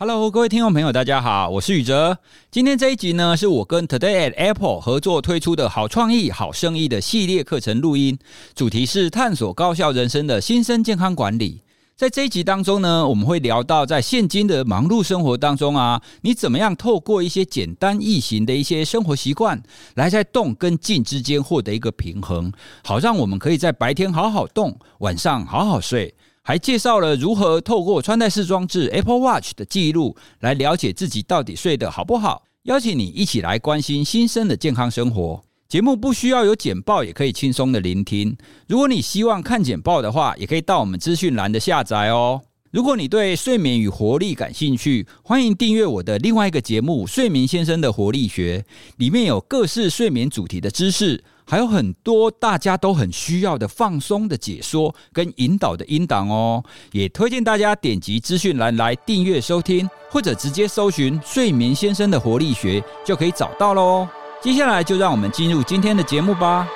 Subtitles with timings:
[0.00, 2.16] Hello，各位听众朋友，大家好，我是宇哲。
[2.52, 8.16] 今天这一集呢，是我跟 Today at Apple 合作推出的好创意、好生意的系列课程录音，
[8.54, 11.62] 主题是探索高效人生的新生健康管理。
[11.96, 19.60] 在这一集当中呢，我们会聊到在现今的忙碌生活当中啊，你怎么样透过一些简单易行的一些生活习惯，
[19.96, 22.52] 来在动跟静之间获得一个平衡，
[22.84, 26.14] 好让我们可以在白天好好动，晚上好好睡。
[26.48, 35.42] 还介绍了如何透过穿戴式装置 Apple Watch 的记录来了解自己到底睡得好不好，邀请你一起来关心新生的健康生活。
[35.68, 38.34] 节目不需要有简报，也可以轻松的聆听。
[38.66, 42.40] 如果你希望看简报的话，也可以到我们资讯栏的下载哦。
[42.70, 48.64] 如果你对睡眠与活力感兴趣，欢迎订阅我的另外一个节目《睡眠先生的活力学》，
[48.96, 51.22] 里面有各式睡眠主题的知识。
[51.50, 56.62] 还有很多大家都很需要的放松的解说跟引导的音档哦，
[56.92, 64.06] 也推荐大家点击资讯栏来订阅收听，或者直接搜寻“睡眠先生的活力学”就可以找到喽。
[64.42, 66.68] 接下来就让我们进入今天的节目吧。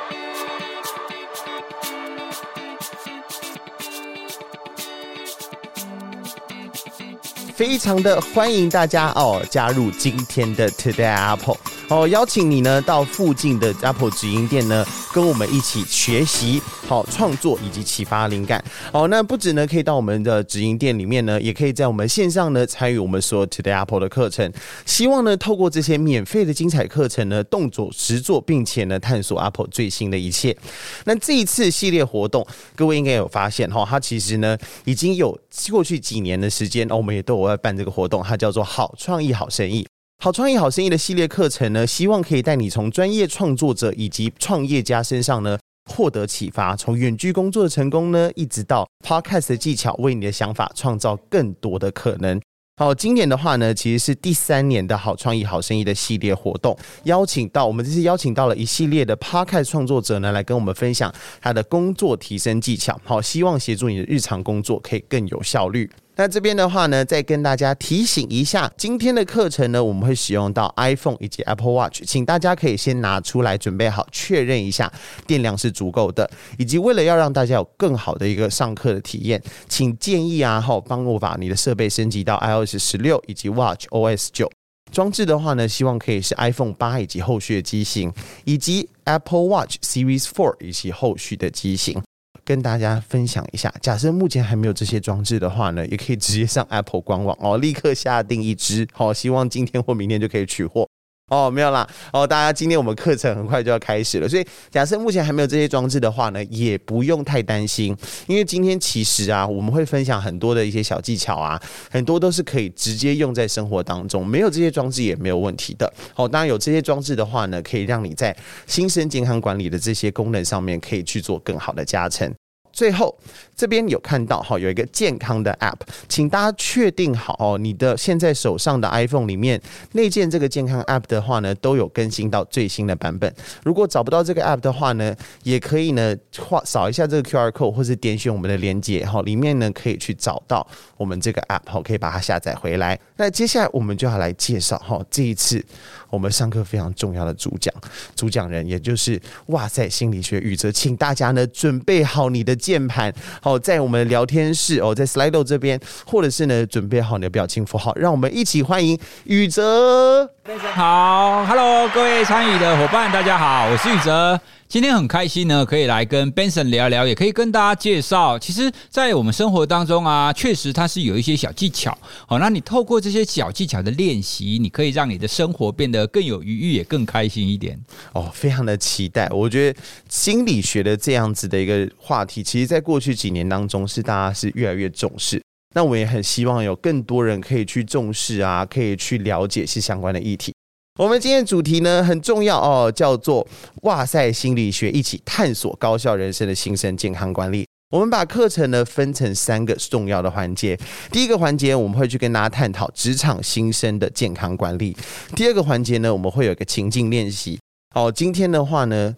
[7.55, 11.82] 非常的欢迎大家哦，加入今天的 Today Apple。
[11.93, 18.65] 哦，邀请你呢到附近的 Apple 直营店呢，跟我们一起学习好创作以及启发灵感。
[18.91, 24.51] 好，那不止呢可以到我们的直营店里面呢，也可以在我们线上呢参与我们所有 Today Apple 的课程。
[24.87, 30.57] 希望呢透过这些免费的精彩课程呢，动作实作，并且呢探索 Apple 最新的一切。
[31.05, 34.57] 那这一次系列活动，各位应该有发现哈，它其实呢
[34.87, 35.39] 已经有
[35.71, 39.87] 过去几年的时间，我们也都有在办这个活动，它叫做好创意好生意。
[40.23, 45.59] 好创意好生意的系列课程呢，希望可以带你从专业创作者以及创业家身上呢
[45.91, 52.41] 获得启发，从远距工作的成功呢，一直到 Podcast 的技巧，为你的想法创造更多的可能。
[52.77, 62.97] 好，今年的话呢，其实是第三年的好创意好生意的系列活动，邀请到我们这次邀请到了一系列的 Podcast 创作者呢，来跟我们分享他的工作提升技巧。
[63.03, 65.91] 好，希望协助你的日常工作可以更有效率。
[66.15, 74.93] 那这边的话呢，再跟大家提醒一下，今天的课程呢，我们会使用到 iPhone 以及 Apple Watch，请大家可以先拿出来准备好，确认一下
[75.27, 84.53] 电量是足够的，以及为了要让大家有更好的一个上课的体验，请建议啊，好，帮我把你的设备升级到 iOS 十六以及 Watch OS 九
[84.93, 88.13] 装置的话呢，希望可以是 iPhone 八以及后续的机型，
[88.45, 92.03] 以及 Apple Watch Series Four 以及后续的机型。
[92.45, 100.89] 跟大家分享一下，假设目前还没有这些装置的话呢，也可以直接上 Apple 官网哦，立刻下定一支，好，希望今天或明天就可以取货。
[101.33, 101.89] 哦，没有啦。
[102.13, 111.59] 哦，大家，今天我们课程很快就要开始了，所以假设目前还没有这些装置的话呢，也不用太担心，因为今天其实啊，我们会分享很多的一些小技巧啊，
[111.91, 115.91] 很多都是可以直接用在生活当中，没有这些装置也没有问题的。
[116.17, 122.31] 哦，当然有这些装置的话呢，可以让你在新生健康管理的这些功能上面可以去做更好的加成。
[122.73, 123.17] 最后，
[123.55, 125.79] 这边有看到哈，有一个健康的 App，
[126.09, 129.61] 请大家确定好哦，你的现在手上的 iPhone 里面
[129.93, 133.33] 内建这个健康 App 的话呢，都有更新到最新的版本。
[133.63, 140.67] 如果找不到这个 App 的话呢，也可以呢画扫一下这个 QR code，或是点选我们的链接哈，里面呢可以去找到
[140.97, 142.99] 我们这个 App 哈，可以把它下载回来。
[143.17, 145.65] 那接下来我们就要来介绍哈，这一次
[146.13, 147.75] 我们上课非常重要的主讲，
[148.15, 152.53] 主讲人也就是哇塞心理学宇哲，请大家呢准备好你的。
[152.63, 160.31] 键盘好，在我们聊天室哦，在 Slido 这边，或者是呢，准备好你的表情符号，让我们一起欢迎宇哲。
[160.75, 164.41] 好，Hello，各位参与的伙伴，大家好，我是宇哲。
[164.67, 168.37] 今天很开心呢，可以来跟 Benson 聊聊，也可以跟大家介绍。
[168.37, 171.97] 其实，在我们生活当中啊，确实它是有一些小技巧。
[172.27, 177.79] 好，那你透过这些小技巧的练习，你可以让你的生活变得更有余裕，也更开心一点。
[178.13, 179.29] 哦，非常的期待。
[179.31, 179.79] 我觉得
[180.09, 185.41] 心理学的这样子的一个话题，其实在过去几年当中，是大家是越来越重视。
[185.75, 190.53] 那我也很希望有更多人可以去重视啊，可以去了解是相关的议题。
[190.99, 193.47] 我们今天的主题呢很重要哦，叫做
[193.83, 197.67] “哇塞心理学”，一起探索高效人生的新生健康管理。
[197.91, 200.79] 我们把课程呢分成三个重要的环节。
[201.11, 204.97] 第一个环节我们会去跟大家探讨职场新生的健康管理。
[205.35, 207.59] 第二个环节呢，我们会有一个情境练习。
[207.95, 209.15] 哦，今天的话呢，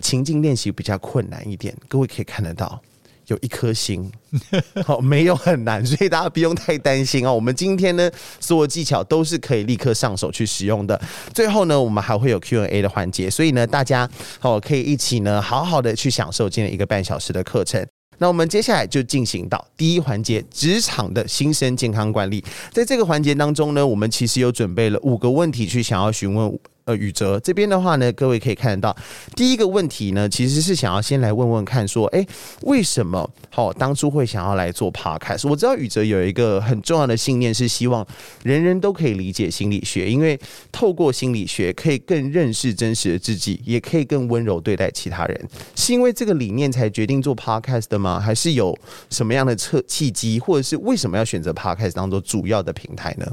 [0.00, 2.80] 情境练习比较困难一点，各位可以看得到。
[3.28, 4.10] 有一颗心，
[4.84, 7.32] 好，没有很难，所以大家不用太担心哦。
[7.32, 8.10] 我们今天呢，
[8.40, 11.00] 所有技巧都是可以立刻上手去使用的。
[11.32, 14.08] 最后呢，我们还会有 Q&A 的环节，所以呢，大家
[14.38, 17.86] 好可以一起呢，好好的去享受今天一个半小时的课程。
[18.20, 22.42] 那我们接下来就进行到第一环节，职场的新生健康管理。
[22.72, 26.58] 在这个环节当中呢，我们其实有准备了五个问题去想要询问。
[26.88, 28.96] 呃，宇哲这边的话呢，各位可以看得到，
[29.36, 32.26] 第一个问题呢，其实是想要先来问问看，说，哎，
[32.62, 35.46] 为什么好、哦、当初会想要来做 Podcast？
[35.46, 38.06] 我知道宇哲有一个很重要的信念，是希望
[38.42, 40.40] 人人都可以理解心理学，因为
[40.72, 45.48] 透过心理学可以更认识真实的自己，也可以更温柔对待其他人。
[45.76, 48.18] 是因为这个理念才决定做 Podcast 的吗？
[48.18, 48.74] 还是有
[49.10, 53.26] 什么样的契契机，或者是为什么要选择 Podcast 当做主要的平台呢？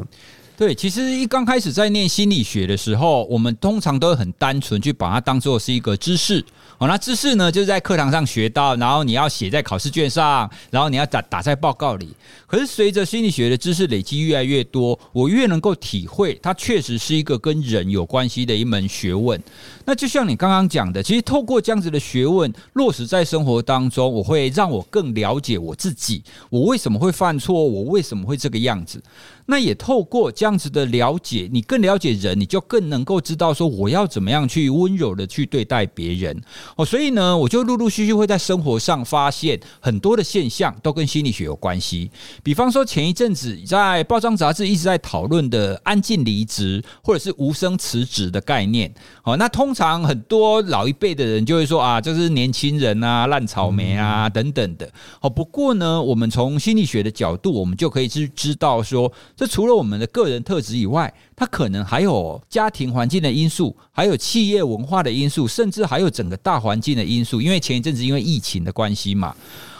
[0.57, 6.43] 对，其实一刚开始在念心理学的时候，我们通常都很单纯去把它当做是一个知识。
[6.77, 12.09] 哦，那知识呢，就是在课堂上学到，然后你要写在考试卷上，然后你要打打在报告里。
[12.47, 19.41] 可是随着心理学的知识累积越来越多，我越能够体会，它确实是一个跟人有关系的一门学问。
[19.85, 29.01] 那就像你刚刚讲的，其实透过这样子的学问落实在生活当中，我会让我更了解我自己，我为什么会犯错，我为什么会这个样子。
[29.47, 36.41] 那也透过这样子的了解，你更了解人，你就更能够知道说我要怎么样去温柔的去对待别人。
[36.75, 42.09] 哦，所以呢，我就陆陆续续会在生活上发现很多的现象都跟心理学有关系。
[42.41, 48.91] 比方说，前一阵子在报章杂志一直在讨论的安静离职或者是无声辞职的概念。
[49.23, 54.91] 哦，那通常很多老一辈的人就会说啊，这是年轻人啊，烂草莓啊等等的。
[55.21, 59.11] 哦，不过呢，我们从心理学的角度，我们就可以知知道说。
[59.35, 67.41] 这除了我们的个人特质以外，它可能还有家庭环境的因素，还有企业文化的因素，甚至还有整个大环境的因素。
[67.41, 69.35] 因为前一阵子因为疫情的关系嘛，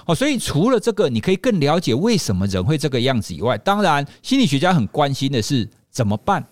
[0.06, 6.46] 哦，所以除了这个，你可以更了解为什么人会这个样子以外，当然心理学家很关心的是怎么办，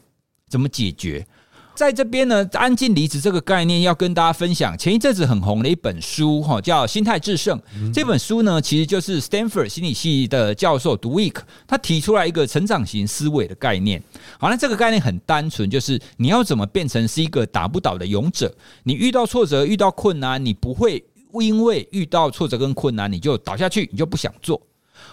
[0.48, 1.28] 怎么解决。
[1.76, 4.78] 在这边呢，安静离职这个概念要跟大家分享。
[4.78, 7.60] 前一阵子很红的一本书，哈，叫《心态制胜》。
[7.94, 11.38] 这本书呢，其实就是 Stanford 心理系的教授 Dweck，
[11.68, 14.02] 他提出来一个成长型思维的概念。
[14.40, 18.54] 好，那这个概念很单纯，就是你要怎么变成是一个打不倒的勇者。
[18.84, 21.04] 你遇到挫折、遇到困难，你不会
[21.40, 24.62] 因为遇到挫折跟困难你就倒下去，你就不想做。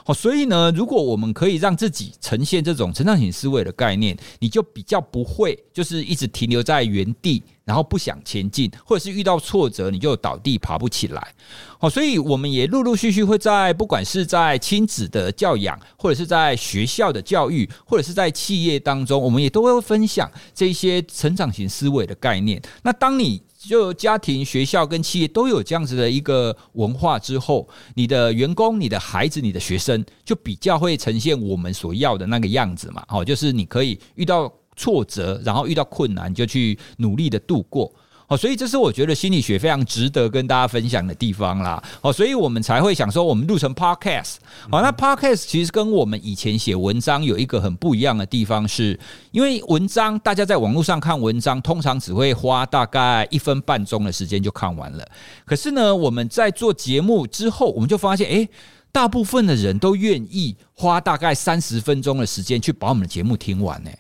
[0.04, 11.34] 好，所以呢，如果我们可以让自己呈现这种成长型思维的概念，你就比较不会就是一直停留在原地，然后不想前进，或者是遇到挫折你就倒地爬不起来。
[11.78, 22.60] 好，所以我们也陆陆续续会在不管是在亲子的教养，或者是在学校的教育，或者是在企业当中，我们也都会分享这些成长型思维的概念。
[22.82, 33.04] 那当你就家庭、学校跟企业都有这样子的一个文化之后，你的员工、你的孩子、你的学生就比较会呈现我们所要的那个样子嘛。
[33.08, 37.92] 哦，就是你可以遇到挫折，然后遇到困难就去努力的度过。
[38.30, 41.82] 哦，所以这是我觉得心理学非常值得跟大家分享的地方啦。
[42.00, 44.36] 哦，所以我们才会想说，我们录成 podcast。
[44.70, 48.96] 好，那 podcast 其实跟我们以前写文章有一个很不一样的地方，是
[49.32, 55.04] 因为文章大家在网络上看文章，通常只会花大概一分半钟的时间就看完了。
[55.44, 58.48] 可是呢，我们在做节目之后，我们就发现，诶，
[58.92, 63.90] 大部分的人都愿意花大概三十分钟的时间去把我们的节目听完呢。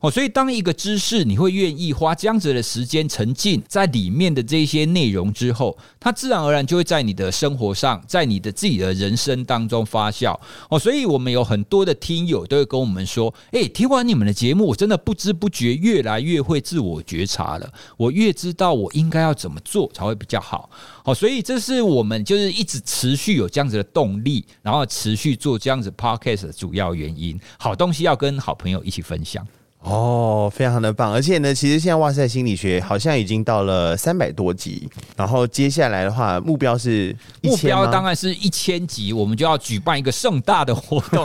[0.00, 10.38] 哦，所以当一个知识你会愿意花这样子的时间沉浸在里面的这些内容之后，它自然而然就会在你的生活上，在你的自己的人生当中发酵。
[10.68, 20.68] 哦，所以我们有很多的听友都会跟我们说：“诶，听完你们的节目，我真的不知不觉越来越会自我觉察了，我越知道我应该要怎么做才会比较好。”
[21.04, 27.38] 哦，所以这是我们就是一直持续有这样子的动力，然后持续做这样子 podcast 的主要原因。
[27.58, 29.46] 好东西要跟好朋友一起分享。
[29.88, 41.24] 哦，非常的棒，而且呢，其实现在哇塞心理学好像已经到了三百多集，然后接下来的话，目标是一千，目标当然是一千集，我们就要举办一个盛大的活动。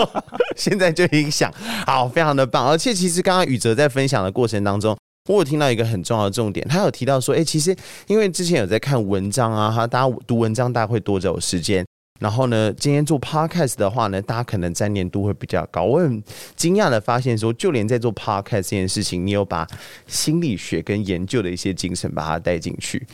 [0.56, 1.52] 现在就已经想
[1.86, 4.96] 好，非常的棒，而且其实刚刚宇哲在分享的过程当中，
[5.28, 11.84] 我有听到一个很重要的重点，他有提到说，哎，其实因为之前有在看文章啊，哈，大家读文章大家会多久时间？
[12.18, 15.84] 然后呢，今天做 podcast 的话呢，大家可能粘连度会比较高。
[15.84, 16.22] 我很
[16.56, 19.66] 惊讶的发现说，就连在做 podcast 这件事情，你有把
[20.06, 23.06] 心理学跟研究的一些精神把它带进去。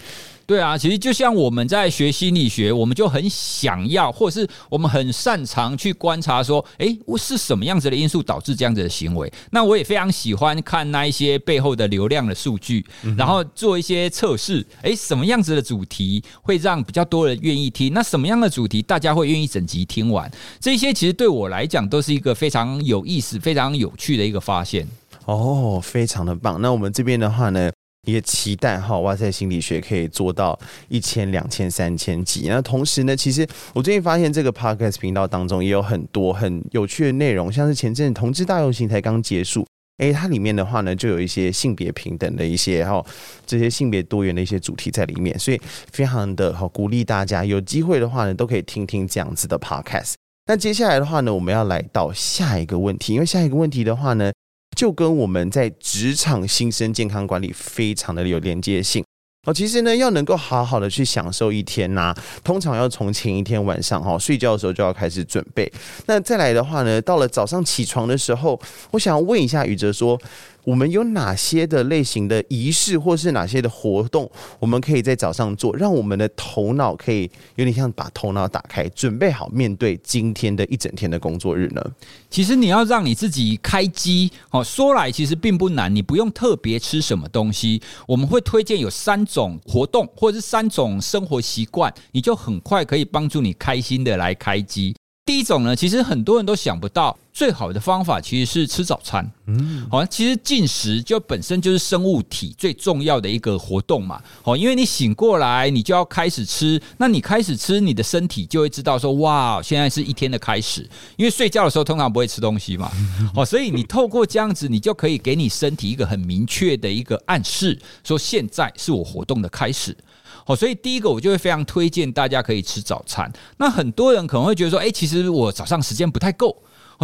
[0.47, 9.33] 对啊，其实就像我们在学心理学，我们就很想要，或者是我们很擅长去观察说，诶，我是什么样子的因素导致这样子的行为？
[9.51, 12.85] 那我也非常喜欢看那一些背后的流量的数据，
[13.17, 14.65] 然后做一些测试。
[14.83, 17.93] 诶，什么样子的主题会让比较多人愿意听？
[17.95, 20.31] 那什么样的主题大家会愿意整集听完？
[20.61, 24.87] 这些其实对我来讲都是一个非常有意思、非常有趣的一个发现。
[25.25, 26.61] 哦，非常的棒。
[26.61, 27.71] 那我们这边的话呢，
[28.05, 30.59] 也期待哈，哇塞心理学可以做到
[30.89, 32.47] 一千、两千、三千集。
[32.49, 39.67] 那同时呢，其实我最近发现这个 podcast 频道当中也有很多很有趣的内容，像是前阵同志大游行才刚结束，
[39.99, 43.05] 诶，它里面的话呢，就有一些性别平等的一些哈，
[43.47, 50.15] 这些性别多元的一些主题在里面，所以非常的好鼓励大家有机会的话呢，都可以听听这样子的 podcast。
[50.47, 54.31] 那接下来的话呢，我们要来到下一个问题，因为下一个问题的话呢。
[54.75, 59.04] 就跟我们在职场新生健康管理非常的有连接性
[59.47, 59.54] 哦。
[59.54, 65.71] 其实呢，要能够好好的去享受一天呐、通常要从前一天晚上哈睡觉的时候就要开始准备。
[66.07, 70.21] 那再来的话呢，到了早上起床的时候，我想问一下宇哲说。
[70.64, 81.85] 我们有哪些的类型的仪式，或是哪些的活动，我们可以在早上做，让我们的头脑可以有点像把头脑打开，准备好面对今天的一整天的工作日呢？
[82.30, 94.94] 其实你要让你自己开机哦，说来其实并不难，你不用特别吃什么东西，我们会推荐有三种活动，或者是三种生活习惯，你就很快可以帮助你开心的来开机。
[95.26, 99.26] 第一种呢，其实很多人都想不到，最好的方法其实是吃早餐。
[99.47, 104.21] 嗯，好，其实进食就本身就是生物体最重要的一个活动嘛。
[104.43, 110.87] 好，因为你醒过来，你就要开始吃，那你开始吃，你的身体就会知道说，哇，现在是一天的开始。
[111.16, 112.93] 因为睡觉的时候通常不会吃东西嘛。
[113.35, 119.97] 哦，所以你透过这样子，你就可以给你身体一个很明确的一个暗示，说现在是我活动的开始。
[120.45, 123.33] 好，所以第一个我就会非常推荐大家可以吃早餐。
[123.57, 126.57] 那很多人可能会觉得说，诶，其实我早上时间不太够。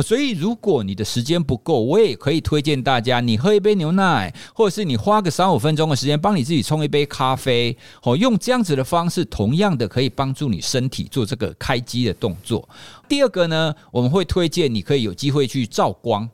[0.04, 7.76] 所以如果你的时间不够，我也可以推荐大家，你喝一杯牛奶，或者是你花个三五分钟的时间，帮你自己冲一杯咖啡。
[8.00, 12.66] 好，用这样子的方式，同样的可以帮助你身体做这个开机的动作。
[13.09, 16.30] 第二个呢，我们会推荐你可以有机会去照光。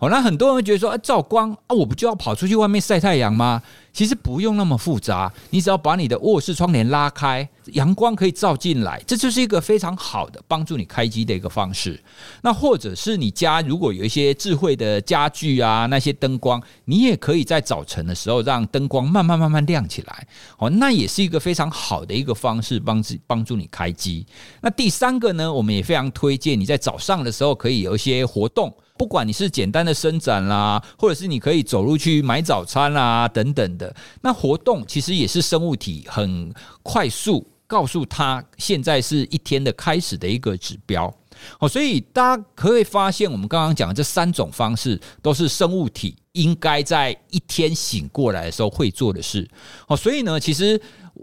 [0.00, 3.62] 好，那很多人会觉得说，啊，照光啊，我不就要跑出去外面晒太阳吗？
[3.92, 12.02] 其实不用那么复杂，你只要把你的卧室窗帘拉开，阳光可以照进来，这就是一个非常好的帮助你开机的一个方式。
[12.40, 20.26] 那或者是你家如果有一些智慧的家具啊，那些灯光，你也可以在早晨的时候让灯光慢慢慢慢亮起来。
[20.56, 24.24] 哦，那也是一个非常好的一个方式，帮助帮助你开机。
[24.62, 28.74] 那第三个呢，我们也非常推荐你在早上的时候可以有一些活动。
[29.00, 36.52] 不管你是简单的伸展啦，或者是你可以走路去买早餐啦等等的，那活动其实也是生物体很
[36.82, 41.10] 快速告诉他现在是一天的开始的一个指标。
[41.58, 49.48] 哦，所以大家可以发现，我们刚刚讲的这三种方式都是生物体应该在一天醒过来的时候会做的事。
[49.86, 50.78] 哦，所以呢，其实。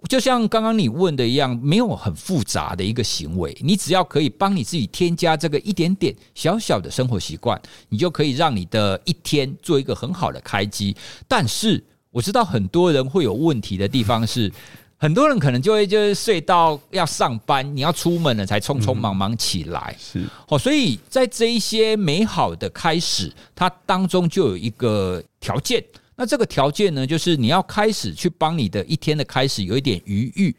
[0.10, 10.96] 就像刚刚你问的一样，没有很复杂的一个行为，你只要可以帮你自己添加这个一点点小小的生活习惯，你就可以让你的一天做一个很好的开机。
[11.28, 14.52] 但是我知道很多人会有问题的地方是，
[14.98, 20.58] 很多人可能就会就是睡到要上班，你要出门了才匆匆忙忙起来，是哦。
[20.60, 25.84] 所以在这一些美好的开始，它当中就有一个条件。
[26.18, 30.56] 那这个条件呢，就是你要开始去帮你的一天的开始有一点余裕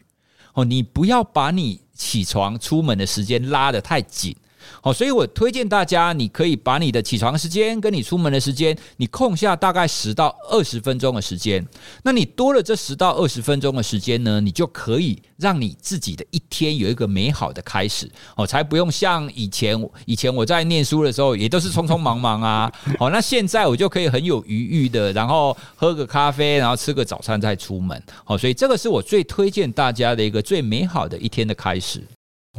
[0.53, 4.35] 哦，你不要把你起床出门的时间拉得太紧。
[4.81, 11.65] 好，所以我推荐大家，你可以把你的起床时间跟你出门的时间，你空下大概十到二十分钟的时间。
[12.03, 18.09] 那你多了这十到二十分钟的时间呢，你就可以让你自己的一天有一个美好的开始。
[18.35, 22.71] 哦，才不用像以前，以前我在念书的时候，也都是匆匆忙忙啊。
[22.97, 28.01] 好，那现在我就可以很有余裕的，然后喝个咖啡，然后吃个早餐再出门。
[28.23, 32.03] 好，所以这个是我最推荐大家的一个最美好的一天的开始。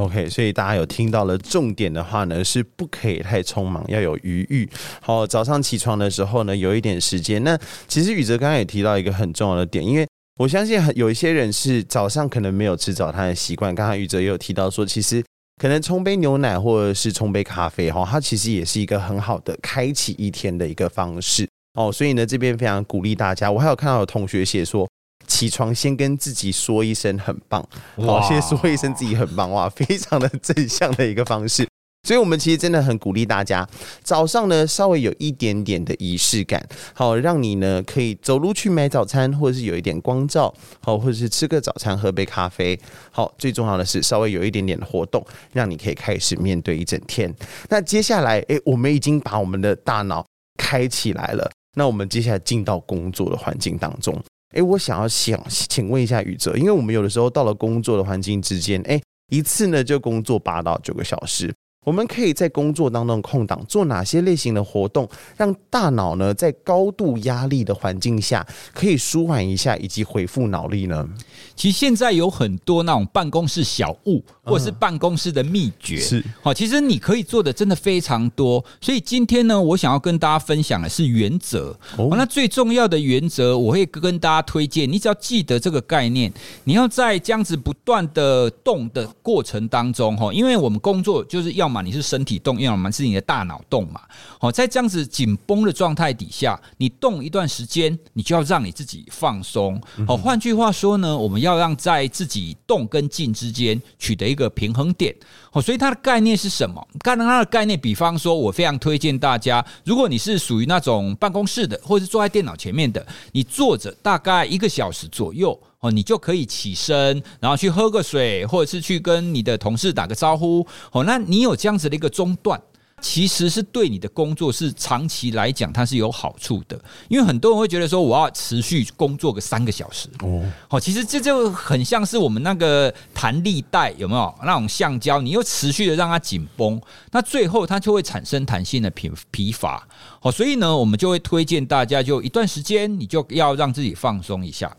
[0.00, 4.66] OK，所以大家有听到了重点的话呢，是不可以太匆忙，要有余裕。
[5.02, 7.44] 好，早上起床的时候呢，有一点时间。
[7.44, 13.74] 那其实宇哲刚刚也提到一个很重要的点，因为我相信很有一些人是早上可能没有吃早餐的习惯。
[13.74, 15.22] 刚刚宇哲也有提到说，其实
[15.60, 21.46] 可能冲杯牛奶或者是冲杯咖啡，哈，它其实也是一个很好的开启一天的一个方式。
[21.74, 23.52] 哦，所以呢，这边非常鼓励大家。
[23.52, 24.88] 我还有看到有同学写说。
[25.30, 27.64] 起床先跟自己说一声很棒，
[27.96, 31.64] 好，先说一声自己很棒，哇， 非常的正向的一个方式。
[32.08, 33.68] 所以，我们其实真的很鼓励大家，
[34.02, 42.78] 早上呢稍微有一点点的仪式感，好，让你呢可以走路去买早餐，或者是有一点光照，好，或者是吃个早餐，喝杯咖啡，
[43.12, 47.32] 好，最重要的是稍微有一点点的活动，让你可以开始面对一整天。
[47.68, 54.18] 那接下来，诶，我们已经把我们的大脑开起来了，那我们接下来进到工作的环境当中。
[54.50, 71.08] 哎，我想要想请问一下宇哲，因为我们有的时候到了工作的环境之间，哎，一次呢就工作八到九个小时，我们可以在工作当中空档做哪些类型的活动，让大脑呢在高度压力的环境下可以舒缓一下，以及恢复脑力呢？
[71.56, 78.62] 其实现在有很多那种办公室小物，或者是办公室的秘诀，是好，其实你可以做的真的非常多。
[78.78, 81.74] 所以今天呢，我想要跟大家分享的是原则。
[81.96, 86.30] 哦，那最重要的原则，我会跟大家推荐，你只要记得这个概念，
[86.64, 91.69] 你要在这样子不断的动的过程当中，哈，因为我们工作就是要。
[91.70, 94.00] 嘛，你是身体动，要么是你的大脑动嘛。
[94.38, 99.80] 好，在这样子紧绷的状态底下，你动一段时间，你就要让你自己放松。
[100.06, 105.14] 好，换句话说呢，我们要让在自己动跟静之间取得一个平衡点。
[105.50, 106.86] 好，所以它的概念是什么？
[107.00, 115.58] 刚刚它的概念，比方说，我非常推荐大家，如果你是属于那种办公室的，或者是坐在电脑前面的，你坐着大概一个小时左右。
[115.80, 120.66] 哦，你就可以起身，然后去喝个水，或者是去跟你的同事打个招呼。
[120.92, 122.60] 哦，那你有这样子的一个中断，
[123.00, 126.78] 其实是对你的工作是长期来讲它是有好处的。
[127.08, 130.06] 因为很多人会觉得说，我要持续工作个三个小时。
[130.18, 136.78] 哦，好，其实这就很像是我们那个弹力带有没有那种橡胶，你又持续的让它紧绷，
[137.10, 139.88] 那最后它就会产生弹性的疲疲乏。
[140.20, 144.70] 好，所以呢，我们就会推荐大家，就一段时间你就要让自己放松一下。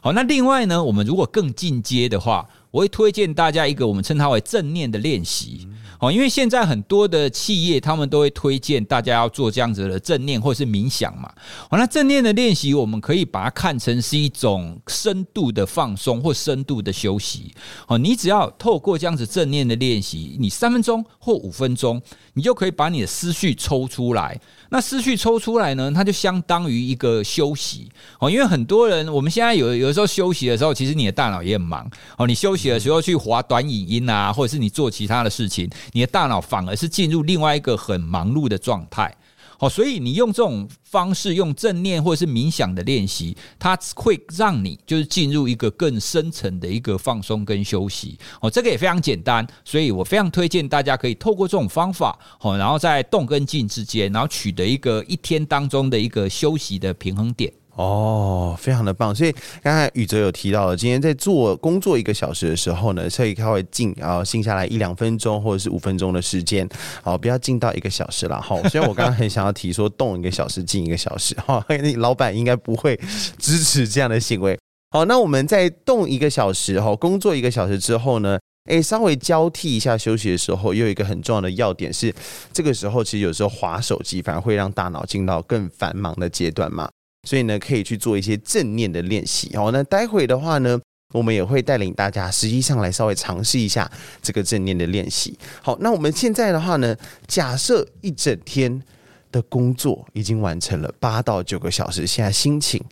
[0.00, 5.66] 好，那另外呢，我们如果更进阶的话，我会推荐大家一个我们称它为正念的练习。
[6.00, 11.28] 好，因为现在很多的企业他们都会推荐大家要做这样子的正念或是冥想嘛。
[11.68, 17.52] 好，那正念的练习，我们可以把它看成是一种深度的放松或深度的休息。
[17.84, 22.00] 好，你只要透过这样子正念的练习，你三分钟或五分钟，
[22.34, 24.40] 你就可以把你的思绪抽出来。
[24.70, 28.30] 那思绪抽出来呢，它就相当于一个休息哦。
[28.30, 32.26] 因为很多人，我们现在有有的时候休息的时候，其实你的大脑也很忙哦。
[32.26, 39.14] 你休息的时候去划短影音啊，或者是你做其他的事情，你的大脑反而是进入另外一个很忙碌的状态。
[39.60, 48.16] 好，所以你用这种方式，用正念或者是冥想的练习，它会让你就是进入一个更深层的一个放松跟休息。
[48.40, 57.52] 哦，这个也非常简单，所以我非常推荐大家可以透过这种方法，好，然后在动跟静之间，然后取得一个一天当中的一个休息的平衡点。
[57.78, 59.14] 哦，非常的棒！
[59.14, 59.32] 所以
[59.62, 66.68] 刚才宇哲有提到了，今天在做工作一个小时的时候呢，可以稍微静，然后静下来一两分钟或者是五分钟的时间，
[67.04, 68.42] 好，不要静到一个小时了。
[68.42, 72.98] 哈，虽然我刚刚很想要提说动一个小时，静一个小时，哈，你老板应该不会
[73.38, 74.58] 支持这样的行为。
[74.90, 78.36] 好，那我们在动一个小时，哈，工作一个小时之后呢，
[78.68, 82.12] 哎，稍微交替一下休息的时候，又有一个很重要的要点是，
[82.52, 86.90] 这个时候其实有时候划手机反而会让大脑进到更繁忙的阶段嘛。
[87.28, 89.54] 所以呢，可以去做一些正念的练习。
[89.54, 90.80] 好，那待会的话呢，
[91.12, 93.90] 我们也会带领大家实际上来稍微尝试一下
[94.22, 95.36] 这个正念的练习。
[95.62, 98.82] 好，那我们现在的话呢，假设一整天
[99.30, 102.82] 的工作已经完成了八到九个小时，现在心情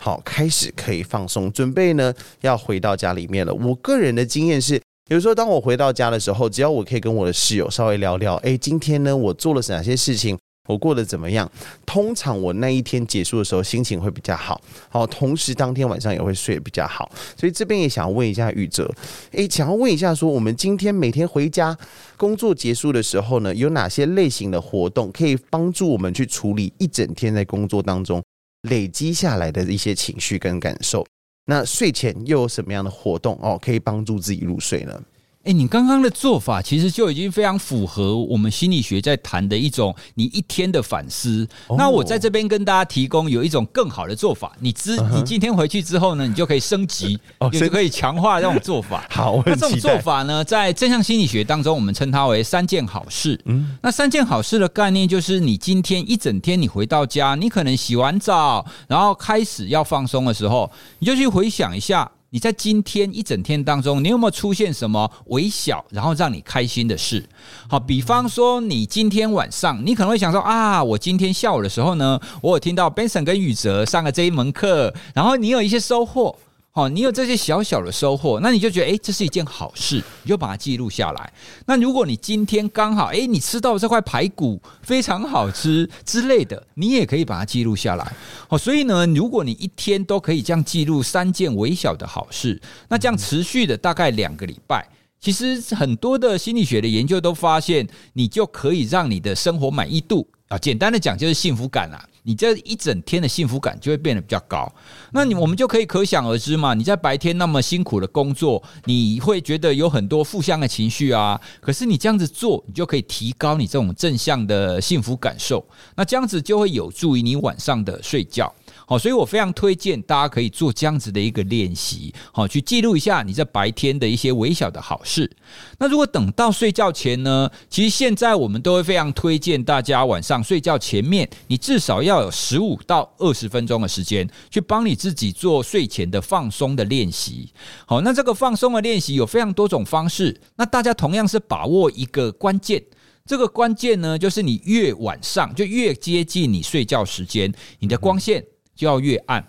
[0.00, 3.54] 好，开始可以放松，准备呢要回到家里面了。
[3.54, 4.76] 我个人的经验是，
[5.08, 10.36] 比如说当我回到家的时候，只要我可以跟我的室友稍微聊聊，诶，今天呢我做了哪些事情。
[10.66, 11.50] 我过得怎么样？
[11.84, 17.10] 通常我那一天结束的时候心情会比较好，好，同时当天晚上也会睡比较好。
[17.36, 18.90] 所以这边也想要问一下宇哲，
[19.32, 21.76] 诶，想要问一下说，我们今天每天回家
[22.16, 28.22] 工作结束的时候呢，有哪些类型的活动可以帮助我们去处理一整天在工作当中
[28.62, 31.06] 累积下来的一些情绪跟感受？
[31.46, 34.98] 那睡前又有什么样的活动哦，可以帮助自己入睡呢？
[35.44, 41.46] 哎，你刚刚的做法其实就已经非常符合我们心理学在谈的一种你一天的反思。
[41.66, 49.06] 哦、那我在这边跟大家提供有一种更好的做法，你之你今天回去之后呢，你就可以升级， 哦、你就可以强化这种做法。
[49.12, 53.38] 好，那这种做法呢，在正向心理学当中，我们称它为三件好事。
[53.44, 62.10] 嗯，那三件好事的概念就是，你今天一整天你回到家，你可能洗完澡，然后开始要放松的时候，你就去回想一下。
[62.34, 67.24] 你在今天一整天当中，你有没有出现什么微小然后让你开心的事？
[67.68, 76.36] 好，比方说你今天晚上，你可能会想说啊，我今天下午的时候呢，我有听到 Benson 跟宇哲上了这一门课，然后你有一些收获。
[76.76, 81.32] 好，你有这些小小的收获，那你就觉得诶，这是一件好事，你就把它记录下来。
[81.66, 88.12] 那如果你今天刚好诶，你吃到这块排骨非常好吃之类的，你也可以把它记录下来。
[88.48, 94.84] 好，所以呢，如果你一天都可以这样记录三件微小的好事，那这样持续的大概两个礼拜，
[95.20, 102.04] 其实很多的心理学的研究都发现，你就可以让你的生活满意度啊，简单的讲就是幸福感啊。
[102.24, 104.70] 你这一整天的幸福感就会变得比较高。
[105.12, 111.40] 那你我们就可以可想而知嘛，你在白天那么辛苦的工作，你会觉得有很多负向的情绪啊。
[111.60, 115.64] 可是你这样子做，你就可以提高你这种正向的幸福感受。
[115.94, 118.52] 那这样子就会有助于你晚上的睡觉。
[118.86, 125.30] 好，所以我非常推荐大家可以做这样子的一个练习，好，去记录一下你在白天的一些微小的好事。
[125.78, 127.50] 那如果等到睡觉前呢？
[127.70, 137.52] 其实现在我们都会非常推荐大家晚上睡觉前面，你至少要有十五到二十分钟的时间，去帮你自己做睡前的放松的练习。
[137.86, 140.40] 好，那这个放松的练习有非常多种方式。
[140.56, 142.82] 那大家同样是把握一个关键，
[143.24, 148.44] 这个关键呢，就是你越晚上就越接近你睡觉时间，你的光线。
[148.74, 149.44] 就要越暗，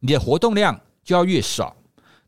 [0.00, 1.76] 你的活动量就要越少，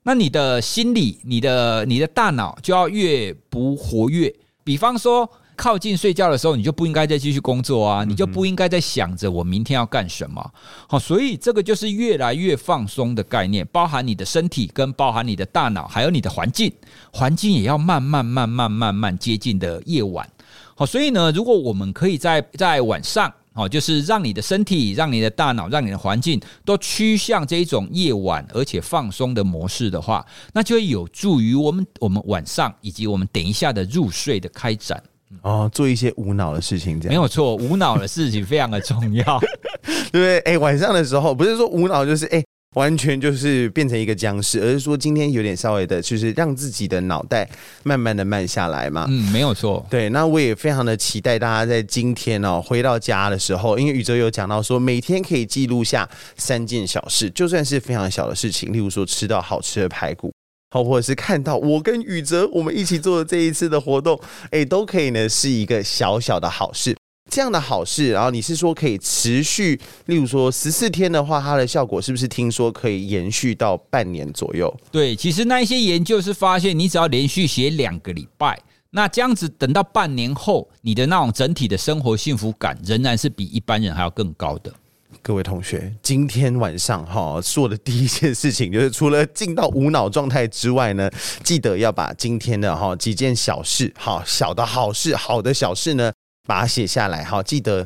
[0.02, 4.34] 那你的心理、你的你的大脑就要越不活跃。
[4.62, 10.52] 比方说，靠近睡觉的时候，你就不应该再继续工作啊，你就不应该再想着我明天要干什么。
[10.88, 16.72] 好，所以这个就是越来越放松的概念，包含你的身体，跟包含你的大脑，还有你的环境，
[17.12, 20.28] 环境也要慢慢、慢慢、慢慢接近的夜晚。
[20.74, 23.32] 好，所以呢，如果我们可以在在晚上。
[23.54, 35.00] 好，就是让你的身体、让你的大脑、让你的环境都趋向这一种夜晚而且放松的模式的话，那就会有助于我们我们晚上以及我们等一下的入睡的开展。
[35.42, 39.40] 哦，做一些无脑的事情，这样没有错，无脑的事情非常的重要，
[40.10, 40.38] 对不对？
[40.40, 42.44] 哎，晚上的时候不是说无脑，就是哎。
[42.74, 47.48] 完全就是变成一个僵尸，而是说今天有点稍微的，就是让自己的脑袋
[47.82, 49.06] 慢慢的慢下来嘛。
[49.08, 49.84] 嗯，没有错。
[49.88, 60.32] 对，那我也非常的期待大家在今天哦回到家的时候，因为宇哲有讲到说，每天可以记录下三件小事，就算是非常小的事情，例如说吃到好吃的排骨，
[60.70, 66.96] 好，或者是看到我跟宇哲我们一起做的这一次的活动，哎，都可以呢是一个小小的好事。
[67.34, 74.72] 这样的好事，然后你是说可以持续，例如说十四天的话，它的效果是不是听说可以延续到半年左右？
[74.92, 78.56] 对，其实那一些研究是发现，你只要连续写两个礼拜，
[78.90, 84.72] 那这样子等到半年后，你的那种整体的生活幸福感仍然是比一般人还要更高的。
[85.20, 91.10] 各位同学，今天晚上哈做的第一件事情，就是除了进到无脑状态之外呢，
[91.42, 96.12] 记得要把今天的哈几件小事，好小的好事，好的小事呢。
[96.46, 97.84] 把它写下来，好，记得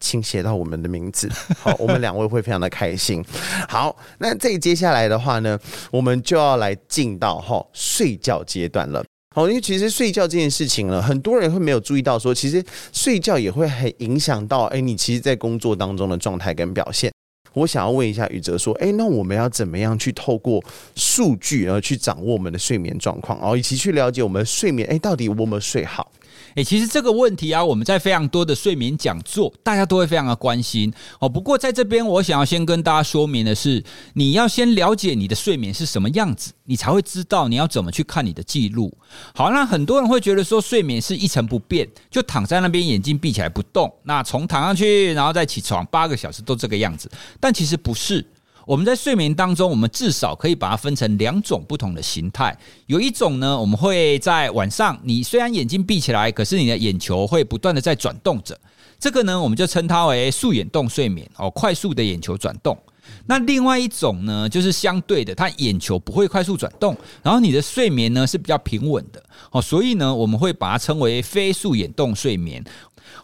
[0.00, 1.28] 请写到我们的名字，
[1.60, 3.24] 好，我们两位会非常的开心。
[3.68, 5.58] 好，那这接下来的话呢，
[5.90, 9.04] 我们就要来进到哈睡觉阶段了。
[9.36, 17.12] 好，因为其实睡觉这件事情呢，很多人会没有注意到，说其实睡觉也会很影响到，哎，你其实，在工作当中的状态跟表现。
[17.52, 20.60] 我想要问一下宇哲说，哎，那我们要怎么样去透过
[20.96, 26.10] 数据而去掌握我们的睡眠状况，哦，以及去了解我们睡眠，哎，到底我们睡好？
[26.54, 31.28] 诶，其实这个问题啊，我们在非常多的睡眠讲座，大家都会非常的关心哦。
[31.28, 33.82] 不过在这边，我想要先跟大家说明的是，
[34.14, 38.92] 你要先了解你的睡眠是什么样子，你才会知道你要怎么去看你的记录。
[39.34, 47.10] 好，那很多人会觉得说，睡眠是一成不变，就躺在那边，眼睛闭起来不动，那从躺上去，然后再起床，八个小时都这个样子。
[47.38, 48.24] 但其实不是。
[48.70, 52.56] 我们在睡眠当中，我们至少可以把它分成两种不同的形态。
[52.86, 58.56] 有一种呢，我们会在晚上，你虽然眼睛闭起来，可是你的眼球会不断的在转动着。
[58.96, 62.78] 这个呢，我们就称它为速眼动睡眠哦，快速的眼球转动。
[63.26, 72.64] 那另外一种呢，就是相对的，它眼球不会快速转动，然后你的睡眠呢是比较平稳的哦，所以呢，我们会把它称为非速眼动睡眠。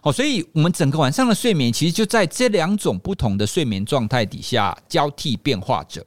[0.07, 6.01] 好，所以我们整个晚上的睡眠其实就在这两种不同的睡眠状态底下交替变化着。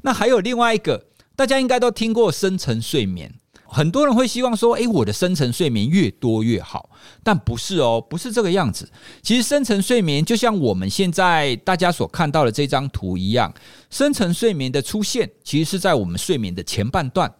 [0.00, 1.04] 那还有另外一个，
[1.36, 3.30] 大家应该都听过深层睡眠，
[3.66, 6.88] 很多人会希望说，诶，我的深层睡眠越多越好，
[7.22, 8.90] 但不是哦，不是这个样子。
[9.20, 13.52] 其实深层睡眠就像我们现在大家所看到的这张图一样，
[13.90, 17.30] 深层睡眠的出现其实是在我们睡眠的前半段，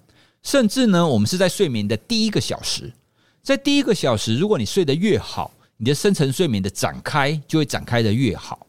[0.42, 2.92] 甚至呢，我们是在睡眠的第一个小时。
[3.42, 8.64] 在第一个小时，如果你睡得越好，你的深层睡眠的展开就会展开的越好，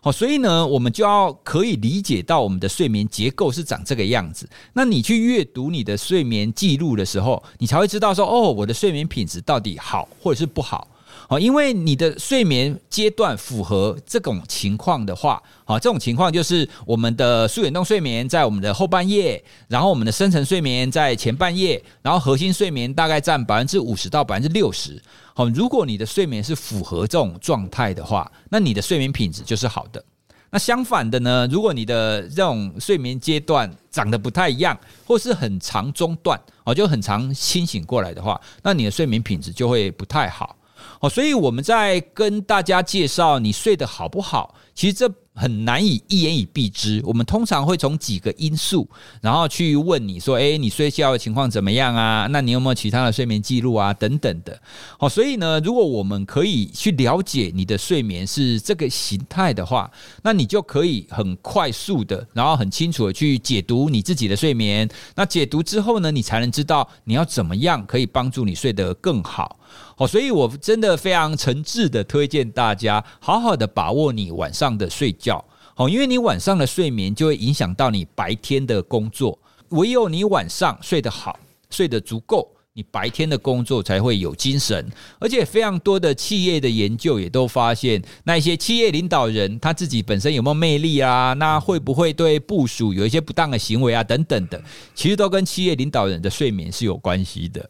[0.00, 4.48] 好，所以呢，我们就要可以理解到我们的睡眠结构是长这个样子。
[4.72, 10.86] 那你去阅读你的睡眠记录的时候，你才会知道说，哦，我的睡眠品质到底好或者是不好。
[11.28, 25.00] 好，因为你的睡眠阶段符合这种情况的话，好，这种情况就是我们的速眼动睡眠在我们的后半夜，然后我们的深层睡眠在前半夜，然后核心睡眠大概占百分之五十到百分之六十。
[25.34, 30.04] 好，如果你的睡眠是符合这种状态的话，那你的睡眠品质就是好的。
[30.50, 40.54] 那相反的呢，如果你的这种睡眠阶段长得不太一样，或是很长中断，哦，就很长清醒过来的话，那你的睡眠品质就会不太好。
[41.02, 47.02] 哦，所以我们在跟大家介绍你睡得好不好，其实这很难以一言以蔽之。
[47.04, 48.88] 我们通常会从几个因素，
[49.20, 52.28] 然后去问你说：“诶，你睡觉的情况怎么样啊？
[52.30, 53.92] 那你有没有其他的睡眠记录啊？
[53.92, 54.56] 等等的。”
[54.96, 59.90] 好，所以呢，如果我们可以去了解你的睡眠是这个形态的话，
[60.22, 64.88] 那你就可以很快速的，然后很清楚的去解读你自己的睡眠。
[65.16, 69.58] 那解读之后呢，你才能知道你要怎么样可以帮助你睡得更好。
[69.96, 75.44] 好，所以我真的非常诚挚的推荐大家，好好的把握你晚上的睡觉。
[75.74, 79.38] 好，因为你晚上的睡眠就会影响到你白天的工作。
[79.70, 81.38] 唯有你晚上睡得好，
[81.70, 84.86] 睡得足够，你白天的工作才会有精神。
[85.18, 91.32] 而且非常多的企业的研究也都发现，那一些企业领导人他自己本身有没有魅力啊？
[91.38, 94.04] 那会不会对部属有一些不当的行为啊？
[94.04, 94.62] 等等的，
[94.94, 97.66] 其实都跟企业领导人的睡眠是有关系的。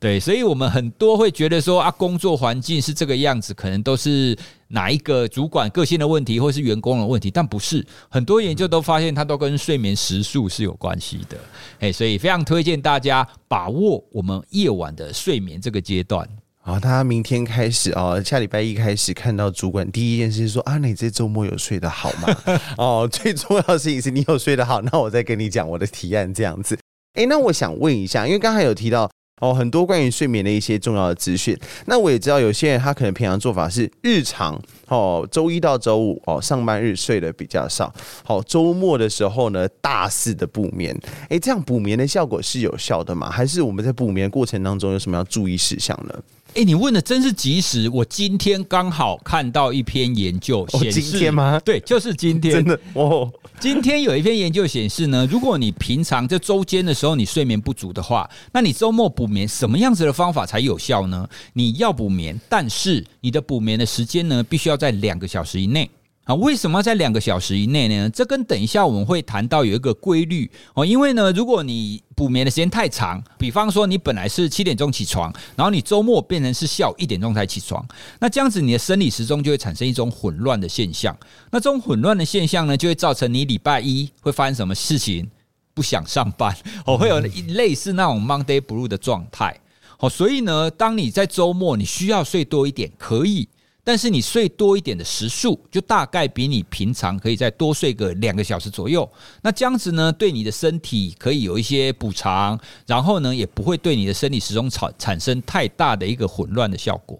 [0.00, 7.84] 对，所以我们很多会觉得说啊，工作环境是这个样子，可能都是哪一个主管个性的问题，或是员工的问题，但不是。
[8.08, 11.36] 很多研究都发现，它都跟睡眠时数是有关系的。
[11.80, 16.28] 哎，所以非常推荐大家把握我们夜晚的睡眠这个阶段。
[16.60, 22.36] 好，大家明天开始哦，下礼拜一开始看到主管第一件事是说啊，你这周末有睡得好吗？
[22.78, 26.78] 哦，最重要的事情是你有睡得好，那我再跟你讲我的提案这样子。
[27.14, 29.10] 哎，那我想问一下，因为刚才有提到。
[29.40, 31.56] 哦，很多关于睡眠的一些重要的资讯。
[31.86, 37.92] 那我也知道，有些人他可能平常做法是日常哦，周一到周五哦，上班日睡的比较少。
[38.24, 40.98] 好，周末的时候呢，大肆的补眠。
[41.28, 43.30] 诶，这样补眠的效果是有效的吗？
[43.30, 46.14] 还是我们在补眠过程当中有什么要注意事项呢？
[46.54, 47.88] 哎，你问的真是及时！
[47.90, 51.60] 我今天刚好看到一篇研究显示，今天吗？
[51.64, 52.54] 对，就是今天。
[52.54, 53.30] 真的哦，
[53.60, 61.28] 今天有一篇研究显示呢，如果你平常在周间的时候你睡眠不足的话，那你周末补眠什么样子的方法才有效呢？
[61.52, 65.88] 你要补眠，但是你的补眠的时间呢，必须要在两个小时以内。
[66.28, 68.10] 啊，为什么在两个小时以内呢？
[68.10, 70.84] 这跟等一下我们会谈到有一个规律哦。
[70.84, 77.82] 因为呢，如果你补眠的时间太长，比方说你本来是七点钟起床，然后你周末变成是下午一点钟才起床，
[78.20, 81.16] 那这样子你的生理时钟就会产生一种混乱的现象。
[81.50, 85.26] 那这种混乱的现象呢，就会造成你礼拜一会发生什么事情？
[85.72, 87.20] 不想上班哦，会有
[87.54, 89.58] 类似那种 Monday Blue 的状态。
[89.96, 93.48] 好，所以呢，当你在周末你需要睡多一点，可以。
[93.88, 99.10] 但是你睡多一点的时数，就大概比你平常可以再多睡个两个小时左右。
[99.40, 107.18] 那这样子呢，对你的身体可以有一些补偿，然后呢，也不会对你的生理时钟产产生太大的一个混乱的效果。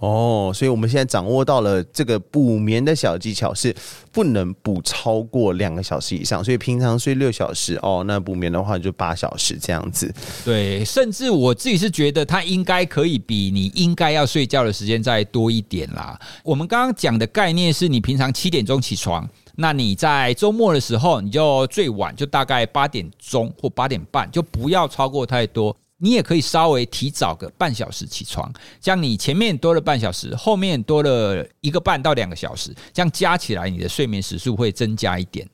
[0.00, 3.74] 哦，所以我们现在掌握到了这个补眠的小技巧，是
[4.12, 6.42] 不能补超过两个小时以上。
[6.42, 10.14] 所以平常睡六小时哦，那补眠的话就八小时这样子。
[10.44, 16.16] 对，甚至我自己是觉得它应该可以比你应该要睡觉的时间再多一点啦。
[16.44, 25.76] 我们刚刚讲的概念是你平常七点钟起床，那你在周末的时候，你就最晚就大概八点钟或八点半，就不要超过太多。
[26.00, 35.46] 你也可以稍微提早个半小时起床，这样你前面多了半小时，后面多了一个半到两个小时，这样加起来你的睡眠时数会增加一点。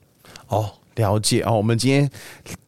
[0.48, 1.52] 哦，了解哦。
[1.56, 2.10] 我们今天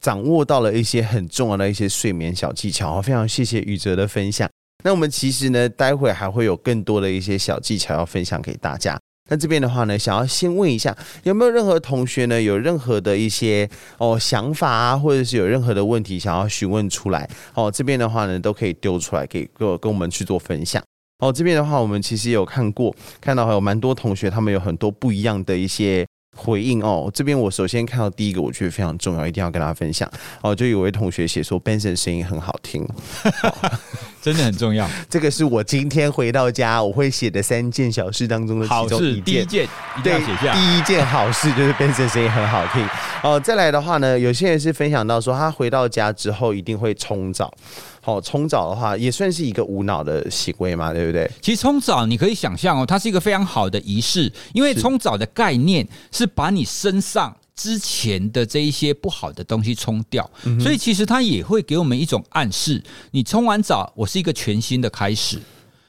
[0.00, 4.48] 掌握到了一些很重要的一些睡眠小技巧哦，非常谢谢宇哲的分享。
[4.82, 8.98] 那我们其实呢，待会还会有更多的一些小技巧要分享给大家。
[9.28, 17.28] 那这边的话呢，想要先问一下，有没有任何同学呢，有任何的一些哦想法啊，或者是有任何的问题想要询问出来？
[17.54, 20.82] 哦，这边的话呢，都可以丢出来给跟跟我们去做分享。
[21.18, 26.06] 哦，这边的话，我们其实有看过，看到还有蛮多同学，他们有很多不一样的一些。
[26.36, 30.08] 回应哦，这边我首先看到第一个，我觉得非常重要，一定要跟大家分享
[30.42, 30.54] 哦。
[30.54, 32.86] 就有位同学写说，Benson 声音很好听，
[34.22, 34.88] 真的很重要。
[35.08, 39.24] 这个是我今天回到家我会写的三件小事当中的其中一件。
[39.24, 39.68] 第一件
[39.98, 40.52] 一定要写下。
[40.54, 42.86] 第一件好事就是 Benson 声音很好听
[43.22, 43.40] 哦。
[43.40, 47.52] 再来的话呢，有些人是分享到说，他回到家之后一定会冲澡。
[48.06, 51.28] 哦，冲澡的话也算是一个无脑的行为嘛，对不对？
[51.42, 65.40] 其实冲澡你可以想象哦，它是一个非常好的仪式，因为冲澡的概念是把你身上之前的这一些不好的东西冲掉，嗯、所以其实它也会给我们一种暗示：你冲完澡，我是一个全新的开始。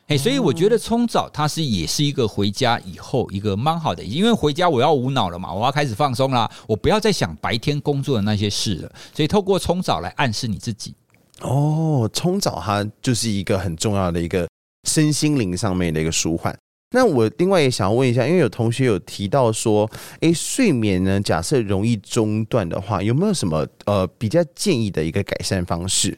[0.08, 10.96] 哎，所以我觉得冲澡它是也是一个回家以后一个蛮好的，因为回家我要无脑了嘛，我要开始放松啦，我不要再想白天工作的那些事了，所以透过冲澡来暗示你自己。
[11.42, 14.48] 哦，冲澡它就是一个很重要的一个
[14.88, 16.58] 身心灵上面的一个舒缓。
[16.92, 19.90] 那我另外也想要问一下，因为有同学有提到说，
[20.22, 26.18] 诶，睡眠呢，假设容易中断的话，有没有什么呃比较建议的一个改善方式？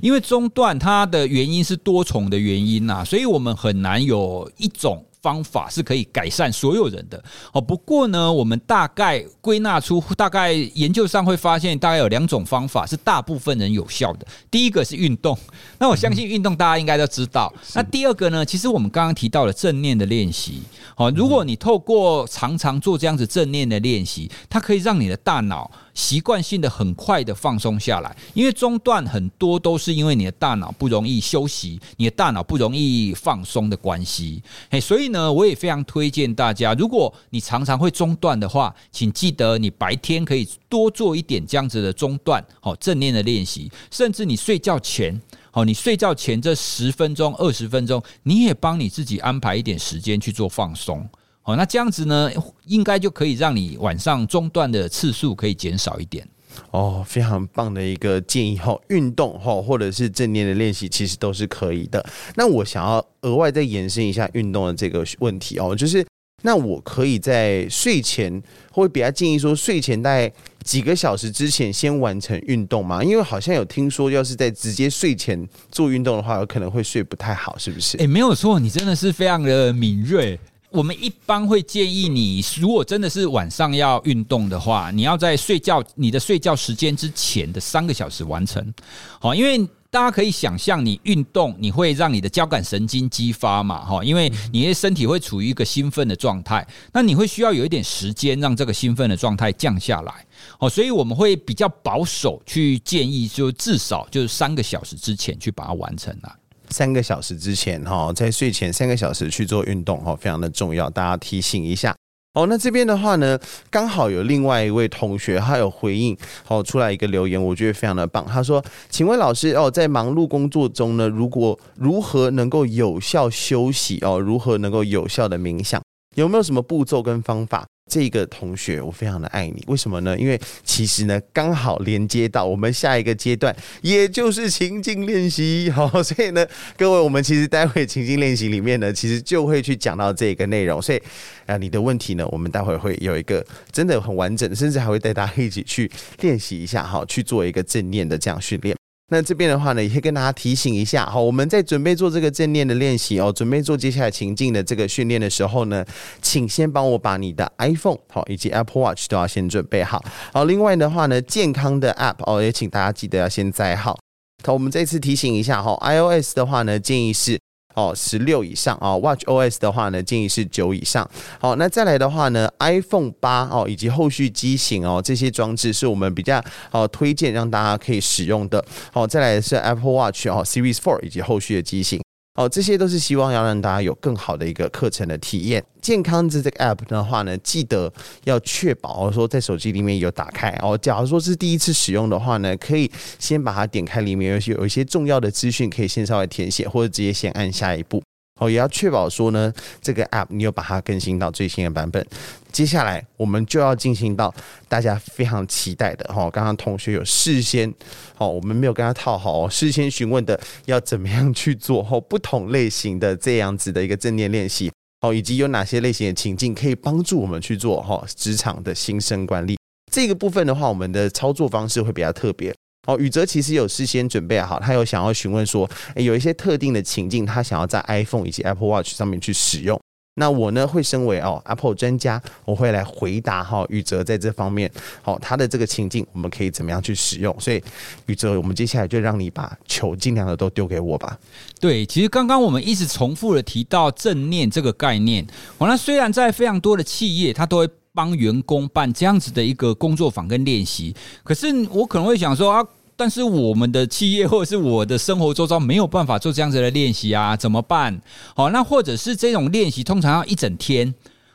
[0.00, 5.04] 因为中断它的原因是多重的原因呐、所以我们很难有一种。
[5.26, 7.20] 方法是可以改善所有人的。
[7.52, 14.26] 哦，不过呢，我们大概归纳出，大概研究上会发现，大概有两种方法是大部分人有效的。
[14.48, 15.36] 第一个是运动，
[15.80, 17.52] 那我相信运动大家应该都知道。
[17.74, 20.62] 那第二个呢，其实我们刚刚提到了正念的练习。
[20.94, 25.68] 好，如果你透过常常做这样子正念的练习，它可以让你的大脑。
[25.96, 34.42] 习惯性的很快的放松下来，因为中断很多都是因为你的大脑不容易休息，你的大脑不容易放松的关系。
[34.70, 45.18] 嘿，所以呢，我也非常推荐大家，如果你常常会中断的话，请记得你白天可以多做一点这样子的中断，好正念的练习，甚至你睡觉前，
[45.50, 51.08] 好你睡觉前这十分钟、二十分钟，你也帮你自己安排一点时间去做放松。
[51.46, 52.30] 哦，那这样子呢，
[52.66, 56.26] 应该就可以让你晚上中断的次数可以减少一点。
[56.72, 62.04] 哦，非常棒的一个建议哈，运动哈，或者是正念的练习，其实都是可以的。
[62.34, 66.04] 那我想要额外再延伸一下运动的这个问题哦，就是
[66.42, 70.32] 那我可以在睡前，会比较建议说，睡前大概
[70.64, 73.04] 几个小时之前先完成运动吗？
[73.04, 77.96] 因为好像有听说，要是在直接睡前做运动的话，有可能会睡不太好，是不是？
[77.98, 80.40] 诶，没有错，你真的是非常的敏锐。
[80.76, 88.74] 我们一般会建议你，如果真的是晚上要运动的话，你要在睡觉你的睡觉时间之前的三个小时完成。
[89.18, 100.12] 好，因为大家可以想象，你运动你会让你的交感神经激发嘛，哈，因为你的身体会处于一个兴奋的状态，那你会需要有一点时间让这个兴奋的状态降下来。
[100.58, 106.36] 好，所以我们会比较保守去建议，就至少就是三个小时之前去把它完成了。
[106.70, 111.94] 三个小时之前哈，在睡前三个小时去做运动哈，非常的重要，大家提醒一下
[112.34, 112.46] 哦。
[112.46, 113.38] 那这边的话呢，
[113.70, 116.16] 刚好有另外一位同学他有回应
[116.48, 118.24] 哦，出来一个留言，我觉得非常的棒。
[118.26, 124.18] 他说：“请问老师哦，在忙碌工作中呢，如果如何能够有效休息哦？
[124.18, 125.80] 如何能够有效的冥想？
[126.16, 130.18] 有没有什么步骤跟方法？”这个同学，我非常的爱你，为什么呢？
[130.18, 135.70] 因为其实呢，刚好连接到我们下一个阶段，也就是情境练习。
[135.72, 136.44] 好，所以呢，
[136.76, 140.82] 各位，我们其实待会情境练习里面呢，其实就会去讲到这个内容。
[140.82, 141.00] 所以
[141.46, 145.88] 啊，你的问题呢，我们待会会有一个真的很完整，甚至还会带大家一起去
[146.22, 148.76] 练习一下，哈，去做一个正念的这样训练。
[149.08, 155.84] 那这边的话呢，也可以跟大家提醒一下，好，我们在准备做这个正念的练习哦，准备做接下来情境的这个训练的时候呢，
[156.20, 160.04] 请先帮我把你的 iPhone 好以及 Apple Watch 都要先准备好。
[160.32, 163.96] 好，另外的话呢，健康的 App 哦，也请大家记得要先载好。
[164.44, 167.38] 好，我们这次提醒一下哈，iOS 的话呢，建议是。
[167.76, 171.08] 哦，十六以上啊，Watch OS 的话呢，建议是九以上。
[171.38, 178.64] 好，那再来的话呢，iPhone 八哦，以及后续机型哦，这些装置是我们比较哦推荐让大家可以使用的。
[178.92, 182.00] 好，再来是 Apple Watch 哦，Series Four 以及后续的机型。
[182.36, 185.64] 哦，这些都是希望要让大家有更好的一个课程的体验。
[185.80, 187.92] 健康这这个 app 的话呢，记得
[188.24, 190.76] 要确保说在手机里面有打开哦。
[190.76, 198.02] 假如说是第一次使用的话呢，可以先把它点开，里面有些有一些重要的资讯可以先稍微填写，或者直接先按下一步。
[198.38, 202.06] 哦，也要确保说呢，这个 app 你有把它更新到最新的版本。
[202.52, 204.34] 接下来我们就要进行到
[204.68, 207.72] 大家非常期待的哈，刚刚同学有事先
[208.18, 214.70] 哦，我们没有跟他套好哦，事先询问的要怎么样去做哦，不同类型的这样子的一个正念练习
[215.00, 219.58] 哦，以及有哪些类型的情境可以帮助我们去做哈职场的新生管理
[219.90, 222.54] 这个部分的话，我们的操作方式会比较特别。
[222.86, 229.78] 哦，宇哲其实有事先准备好，他有想要询问说，诶，有一些特定的情境，他想要在 iPhone 以及 Apple Watch 上面去使用。
[230.18, 234.70] 那我呢，会身为哦 Apple 专家，我会来回答哈宇哲在这方面，
[235.02, 237.36] 好，他的这个情境，我们可以怎么样去使用？
[237.38, 237.62] 所以
[238.06, 241.18] 宇哲，我们接下来就让你把球尽量的都丢给我吧。
[241.60, 245.26] 对，其实刚刚我们一直重复的提到正念这个概念，
[245.58, 247.68] 哦，那虽然在非常多的企业，他都会。
[247.96, 250.94] 帮员工办这样子的一个工作坊跟练习，
[251.24, 252.62] 可是我可能会想说啊，
[252.96, 258.00] 但是我们的企业或者是我的生活周遭没有办法做这样子的练习啊，怎么办？
[258.34, 260.94] 好，那或者是这种练习通常要一整天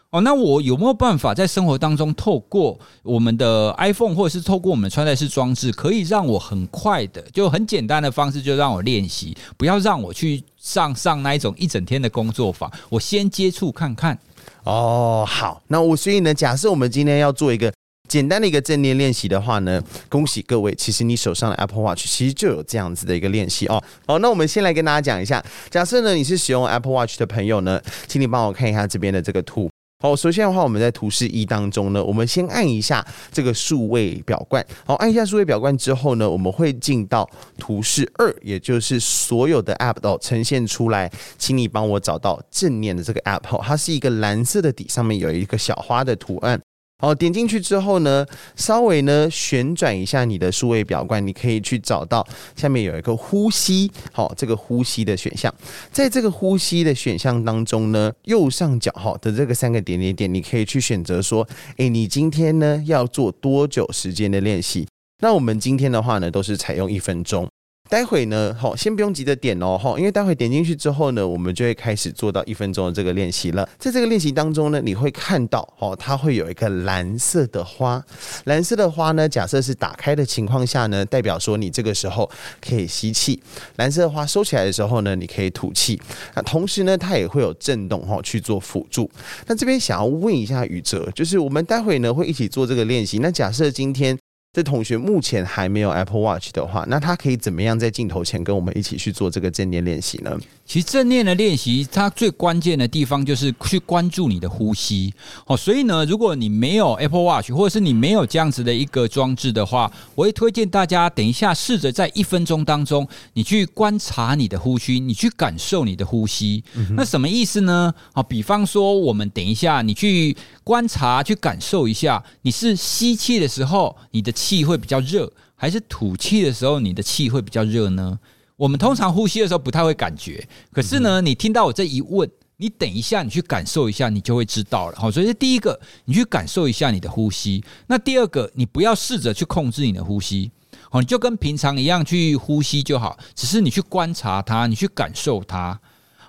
[0.10, 14.20] 哦，那我有没有办法在生活当中透过我们的 iPhone 或者是透过我们的穿戴式装置，可以让我很快的就很简单的方式就让我练习，不要让我去上上那一种一整天的工作坊，我先接触看看。
[14.64, 17.72] 哦，好，那我所以呢，假设我们今天要做一个
[18.12, 23.82] 简单的一个正念练习的话呢，恭喜各位，其实你手上的 Apple Watch 其实就有这样子的一个练习哦。
[24.06, 29.70] 好，那我们先来跟大家讲一下，假设呢你是使用 Apple Watch 的朋友呢，请你帮我看一下这边的这个图。
[30.04, 34.66] 好，首先的话，我们在图示一当中呢，我们先按一下这个数位表冠。
[34.86, 37.26] 好，按一下数位表冠之后呢，我们会进到
[37.58, 41.10] 图示二，也就是所有的 App 都呈现出来。
[41.38, 46.60] 请你帮我找到正念的这个 App，它是一个蓝色的底，上面有一个小花的图案。
[47.02, 48.24] 好，点进去之后呢，
[48.56, 52.26] 稍微呢旋转一下你的数位表冠，你可以去找到
[52.56, 55.52] 下面有一个呼吸，好，这个呼吸的选项，
[55.92, 61.48] 在这个呼吸的选项当中呢，右上角哈的这个三个点点点，你可以去选择说，
[61.78, 64.88] 诶，你今天呢要做多久时间的练习？
[65.24, 67.50] 那我们今天的话呢，都是采用一分钟。
[67.92, 73.68] 待会呢，好，先不用急着点哦，哈，因为待会点进去之后呢，我们就会开始做到一分钟的这个练习了。
[73.78, 78.02] 在这个练习当中呢，你会看到，哦，它会有一个蓝色的花，
[78.46, 82.32] 蓝色的花呢，假设是打开的情况下呢，代表说你这个时候
[82.66, 83.38] 可以吸气；
[83.76, 86.00] 蓝色的花收起来的时候呢，你可以吐气。
[86.34, 89.12] 那同时呢，它也会有震动，哈，去做辅助。
[89.48, 93.20] 那这边想要问一下宇哲，就是我们待会呢会一起做这个练习。
[93.20, 94.18] 那假设今天。
[94.54, 100.38] 这同学目前还没有 Apple Watch 的话，那他可以怎么样在镜头前跟我们一起去做这个正念练习呢？
[100.72, 105.14] 其实正念的练习，它最关键的地方就是去关注你的呼吸。
[105.46, 116.64] 哦，所以呢，如果你没有 Apple Watch，或者是你没有这样子的一个装置的话，我会推荐大家等一下试着在一分钟当中，你去观察你的呼吸，你去感受你的呼吸。
[116.96, 117.94] 那什么意思呢？
[118.14, 128.18] 啊，比方说，我们等一下你去观察、去感受一下，你是吸气的时候，你的气会比较热，还是吐气的时候你的气会比较热呢？
[128.62, 135.00] 我们通常呼吸的时候不太会感觉，可是呢，你听到我这一问，你等一下你去感受一下，你就会知道了。
[135.00, 137.64] 好，所以第一个，你去感受一下你的呼吸。
[137.88, 140.52] 那第二个，你不要试着去控制你的呼吸，
[140.92, 145.80] 好，你就跟平常一样去呼吸就好，只是你去观察它，你去感受它。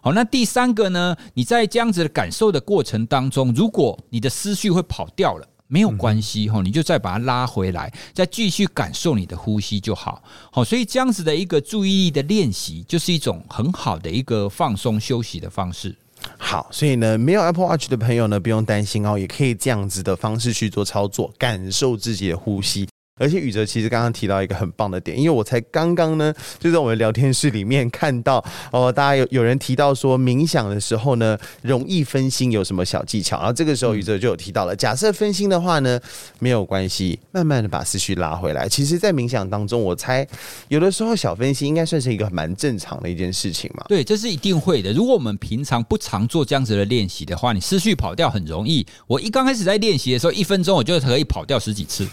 [0.01, 5.47] 好，那第三个呢，你在这样子的感受的过程当中，如果你的思绪会跑掉了。
[5.73, 10.23] 没有关系哈，你就再把它拉回来，再继续感受你的呼吸就好。
[10.51, 15.97] 好，所以这样子的一个注意力的练习，就是一种很好的一个放松休息的方式。
[16.37, 22.87] 好，所以呢，没有 Apple Watch 的朋友呢，不用担心哦，也可以这样子的方式去做操作，感受自己的呼吸。
[23.19, 33.37] 而且宇哲其实刚刚提到一个很棒的点，因为我才刚刚呢就在我们聊天室里面看到哦，大家有有人提到说冥想的时候呢容易分心，有什么小技巧？
[33.39, 36.01] 然后这个时候宇哲就有提到了，假设分心的话呢
[36.39, 38.69] 没有关系，慢慢的把思绪拉回来。
[38.69, 40.27] 其实，在冥想当中，我猜
[40.69, 43.85] 有的时候小分心应该算是一个蛮正常的一件事情嘛。
[43.89, 44.93] 对，这是一定会的。
[44.93, 48.85] 如果我们平常不常做这样子的练习的话，你思绪跑掉很容易。
[49.07, 52.07] 我一刚开始在练习的时候，一分钟我就可以跑掉十几次，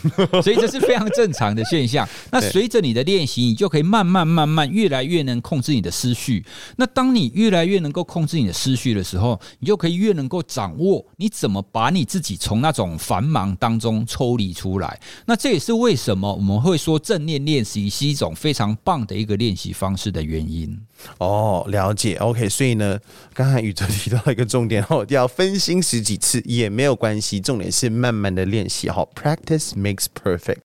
[0.44, 2.08] 所以这是非常正常的现象。
[2.32, 6.44] 那随着你的练习，你就可以慢慢慢慢越来越能控制你的思绪。
[6.78, 15.00] 那当你越来越能够控制你的思绪的时候，你就可以越能够掌握你怎么把你自己从那种繁忙当中抽离出来。
[15.28, 20.76] 那这也是为什么我们会说正念练习是一种非常棒的一个练习方式的原因。
[21.20, 22.16] 哦，了解。
[22.16, 22.98] OK，所以呢，
[23.34, 28.90] 刚才宇哲提到一个重点哦，要分心十几次也没有关系，重点是慢慢的练习。
[28.90, 30.58] 好，Practice makes perfect。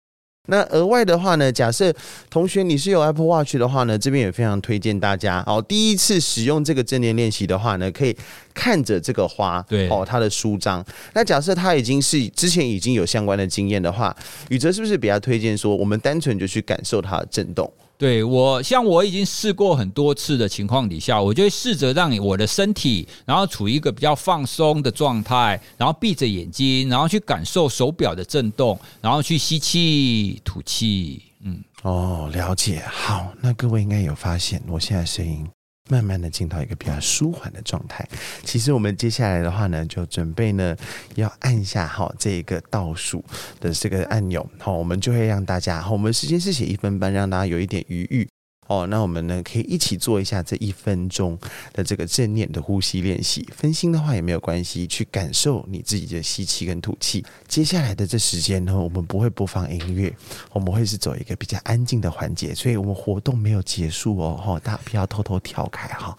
[0.47, 1.93] 那额外的话呢，假设
[2.29, 5.65] 同学你是有 Apple Watch 的话呢，这边也非常推荐大家哦。
[5.67, 8.15] 第一次使用这个正念练习的话呢，可以
[8.53, 10.85] 看着这个花，对哦，它的舒张。
[11.15, 14.15] 那假设他已经是之前已经有相关的经验的话，
[14.51, 17.73] 宇哲是不是比较推荐说，我们单纯就去感受它的震动？
[17.97, 31.23] 对，我像我已经试过很多次的情况底下，我就会试着让我的身体，然后处于一个比较放松的状态，然后闭着眼睛，然后去感受手表的震动，然后去吸气、吐气。
[31.45, 32.83] 嗯，哦，了解。
[32.91, 35.47] 好，那各位应该有发现，我现在声音。
[35.91, 38.07] 慢慢的进到一个比较舒缓的状态。
[38.43, 40.77] 其实我们接下来的话呢，就准备呢
[41.15, 43.23] 要按下哈这一个倒数
[43.61, 48.29] 的这个按钮，好，我们就会让大家，好，我们时间是写一分半，让大家有一点余裕。
[48.67, 51.39] 哦，那我们呢可以一起做一下这一分钟
[51.73, 53.47] 的这个正念的呼吸练习。
[53.55, 57.25] 分心的话也没有关系，去感受你自己的吸气跟吐气。
[57.47, 60.15] 接下来的这时间呢，我们不会播放音乐，
[60.53, 66.17] 我们会是走一个比较安静的环节，所以我们活动没有结束哦，哈，大家不要偷偷跳开哈。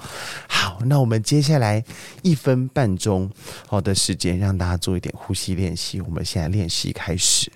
[0.47, 1.83] 好，那我们接下来
[2.21, 3.29] 一分半钟
[3.67, 5.99] 好的时间，让大家做一点呼吸练习。
[5.99, 7.51] 我们现在练习开始。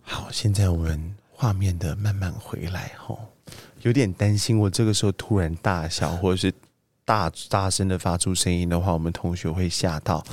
[0.00, 1.21] 好，现在我们。
[1.42, 3.18] 画面的慢慢回来吼，
[3.80, 4.56] 有点担心。
[4.56, 6.54] 我这个时候突然大笑，或者是
[7.04, 10.24] 大大声的发出声音的话，我们同学会吓到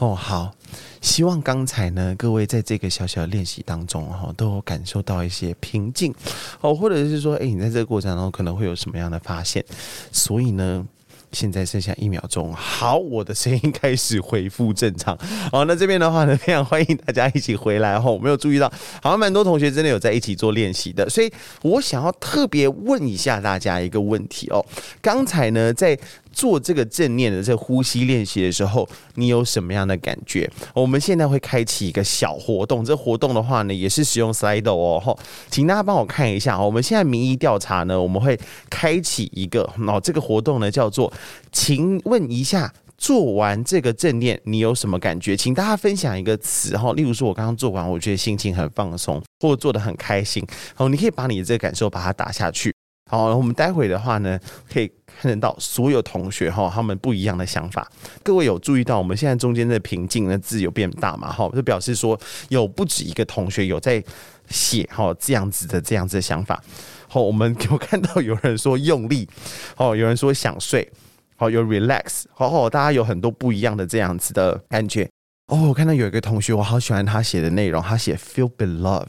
[0.00, 0.14] 哦。
[0.14, 0.52] 好，
[1.00, 6.14] 希望刚才呢，各位在这个小小的练习当中哈，都有感受到一些平静
[6.60, 9.64] 哦，或者是说，哎，你在这个过程当中可能会有什么样的发现？
[10.12, 10.86] 所以呢，
[11.32, 15.16] 现在剩下一秒钟，好，我的声音开始恢复正常。
[15.52, 18.10] 好，那这边的话呢，非常欢迎大家一起回来哈。
[18.10, 18.70] 我没有注意到，
[19.02, 24.64] 好像蛮多同学真的有在一起做练习的，所以我想要特别问一下大家一个问题哦。
[25.00, 25.98] 刚才呢，在
[26.32, 30.50] 做这个正念的这呼吸练习的时候，你有什么样的感觉？
[30.74, 35.18] 我们现在会开启一个小活动，这活动的话呢，也是使用 Slido 哦。
[35.50, 41.12] 请大家帮我看一下，我们现在民意调查呢，我们会开启一个哦，这个活动呢叫做，
[41.52, 45.36] 请问一下，做完这个正念，你有什么感觉？
[45.36, 50.46] 请大家分享一个词哈，例如说，我刚刚做完，我觉得心情很放松，或做得很开心。
[50.74, 52.74] 好，你可以把你的这个感受把它打下去。
[53.10, 54.38] 好，我们待会的话呢，
[54.72, 57.84] 可以看得到所有同学哈，他们不一样的想法。
[58.22, 61.32] 各位有注意到我们现在中间的平静的字有变大吗？
[61.32, 62.16] 哈，就表示说
[62.50, 64.00] 有不止一个同学有在
[64.48, 66.62] 写哈这样子的这样子的想法。
[67.08, 69.28] 好，我们有看到有人说用力，
[69.76, 70.88] 哦，有人说想睡，
[71.34, 75.10] 好，有 relax，好好，大家有很多不一样的这样子的感觉。
[75.50, 79.08] 哦，我看到有一个同学，我好喜欢他写的内容，他写 feel beloved，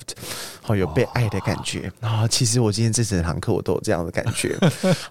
[0.64, 2.28] 好有被爱的感觉啊。
[2.28, 4.58] 其实我今天这整堂课我都有这样的感觉。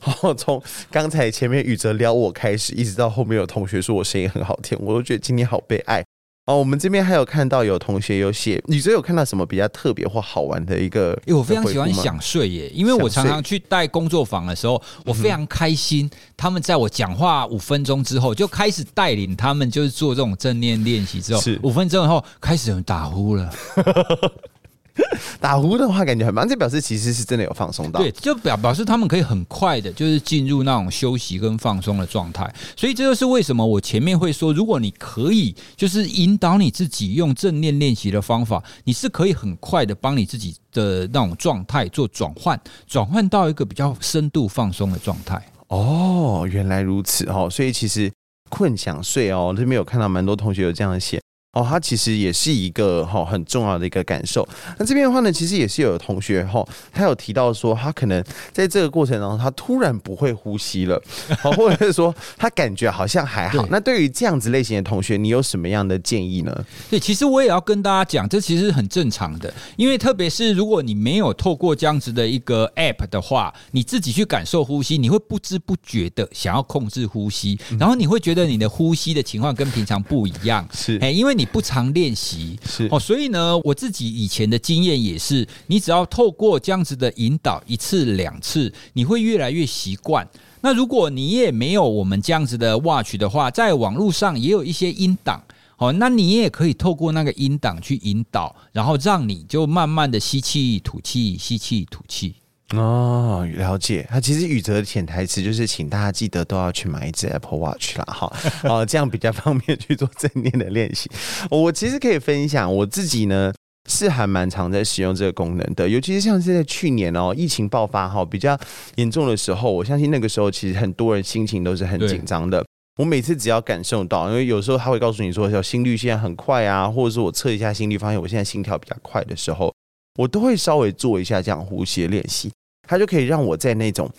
[0.00, 0.60] 好， 从
[0.90, 6.04] 刚才前面宇哲撩我开始，一直到后面有同学说我声音很好听，我都觉得今天好被爱。
[6.50, 11.16] 哦，我们这边还有看到有同学有写，你这有看到什么比较特别或好玩的一个？
[11.24, 16.10] 因为我非常喜欢想睡耶，因为我常常去带工作坊的时候，我非常开心。
[16.36, 23.48] 他们在我讲话五分钟之后，就开始带领他们，就是做这种正念练习之后，五分钟以后开始有人打呼了。
[25.40, 28.00] 打呼的话，感觉很棒，这表示其实是真的有放松到。
[28.00, 32.52] 对，就表表示他们可以很快的，就是进入那种休息跟放松的状态。
[32.76, 45.40] 所以这就是为什么我前面会说，如果你可以，就是引导你自己用正念练习的方法，你是可以很快的帮你自己的那种状态做转换，转换到一个比较深度放松的状态。
[45.68, 48.10] 哦，原来如此哦，所以其实
[48.48, 51.20] 困想睡哦，这边有看到蛮多同学有这样写。
[51.52, 54.48] 哦，它其实也是一个哈很重要的一个感受。
[54.78, 58.22] 那这边的话呢，其实也是有同学哈，他有提到说，他可能
[58.52, 61.02] 在这个过程当中，他突然不会呼吸了，
[61.40, 63.66] 好，或者是说他感觉好像还好。
[63.68, 66.64] 那对于这样子类型的同学，你有什么样的建议呢？
[66.88, 81.39] 对，其实我也要跟大家讲，这其实很正常的，因为特别是如果你没有透过这样子的一个 app 的话，你自己去感受呼吸，你会不知不觉的想要控制呼吸，然后你会觉得你的呼吸的情况跟平常不一样，是哎，因为。
[81.40, 90.28] 你不常练习是哦，所以呢，我自己以前的经验也是，你只要透过这样子的引导一次两次，你会越来越习惯。
[90.60, 95.42] 那如果你也没有我们这样子的 watch 的话，在网络上也有一些音档
[95.78, 102.34] 哦，那你也可以透过那个音档去引导，然后让你就慢慢的吸气吐气，吸气吐气。
[102.76, 104.06] 哦，了解。
[104.08, 111.10] 他其实宇哲的潜台词就是，请大家记得都要去买一只 Apple Watch 啦，哈， 哦，这样比较方便去做正念的练习。
[111.50, 113.52] 我其实可以分享我自己呢，
[113.88, 118.56] 是还蛮常在使用这个功能的，尤其是像是在去年哦，疫情爆发哈比较
[118.94, 122.64] 严重的时候，我相信那个时候其实很多人心情都是很紧张的。
[122.98, 129.74] 我每次只要感受到，因为有时候他会告诉你说，小心率现在很快啊，或者说我测一下心率，发现我现在心跳比较快的时候，
[130.18, 132.52] 我都会稍微做一下这样呼吸的练习。
[132.90, 134.10] 它就可以让我在那种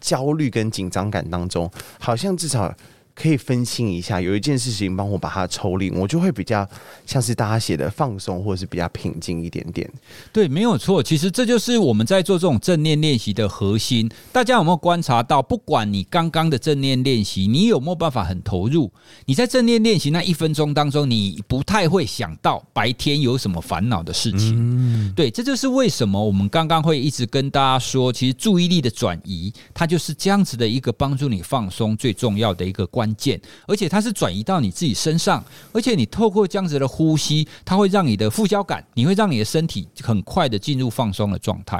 [0.00, 1.68] 焦虑跟紧张感当中，
[1.98, 2.72] 好像至少。
[3.20, 6.66] 可以分心一下，有一件事情帮我把它抽离，我就会比较
[7.04, 9.86] 像是大家写的放松，或者是比较平静一点点。
[10.32, 11.02] 对，没有错。
[11.02, 14.10] 其实这就是我们在做这种正念练习的核心。
[14.32, 15.42] 大家有没有观察到？
[15.42, 18.90] 不管你刚刚的正念练习，你有没有办法很投入？
[19.26, 24.54] 你在正念练习那一分钟当中，你不太会想到白天有什么烦恼的事情。
[24.56, 25.12] 嗯。
[25.14, 33.09] 对，这就是为什么我们刚刚会一直跟大家说，其实注意力的转移，它就是这样子的一个帮助你放松最重要的一个关。
[33.16, 41.76] 键，而且它是转移到你自己身上，而且你透过这样子的呼吸，它会让你的副交感，你会让你的身体很快的进入放松的状态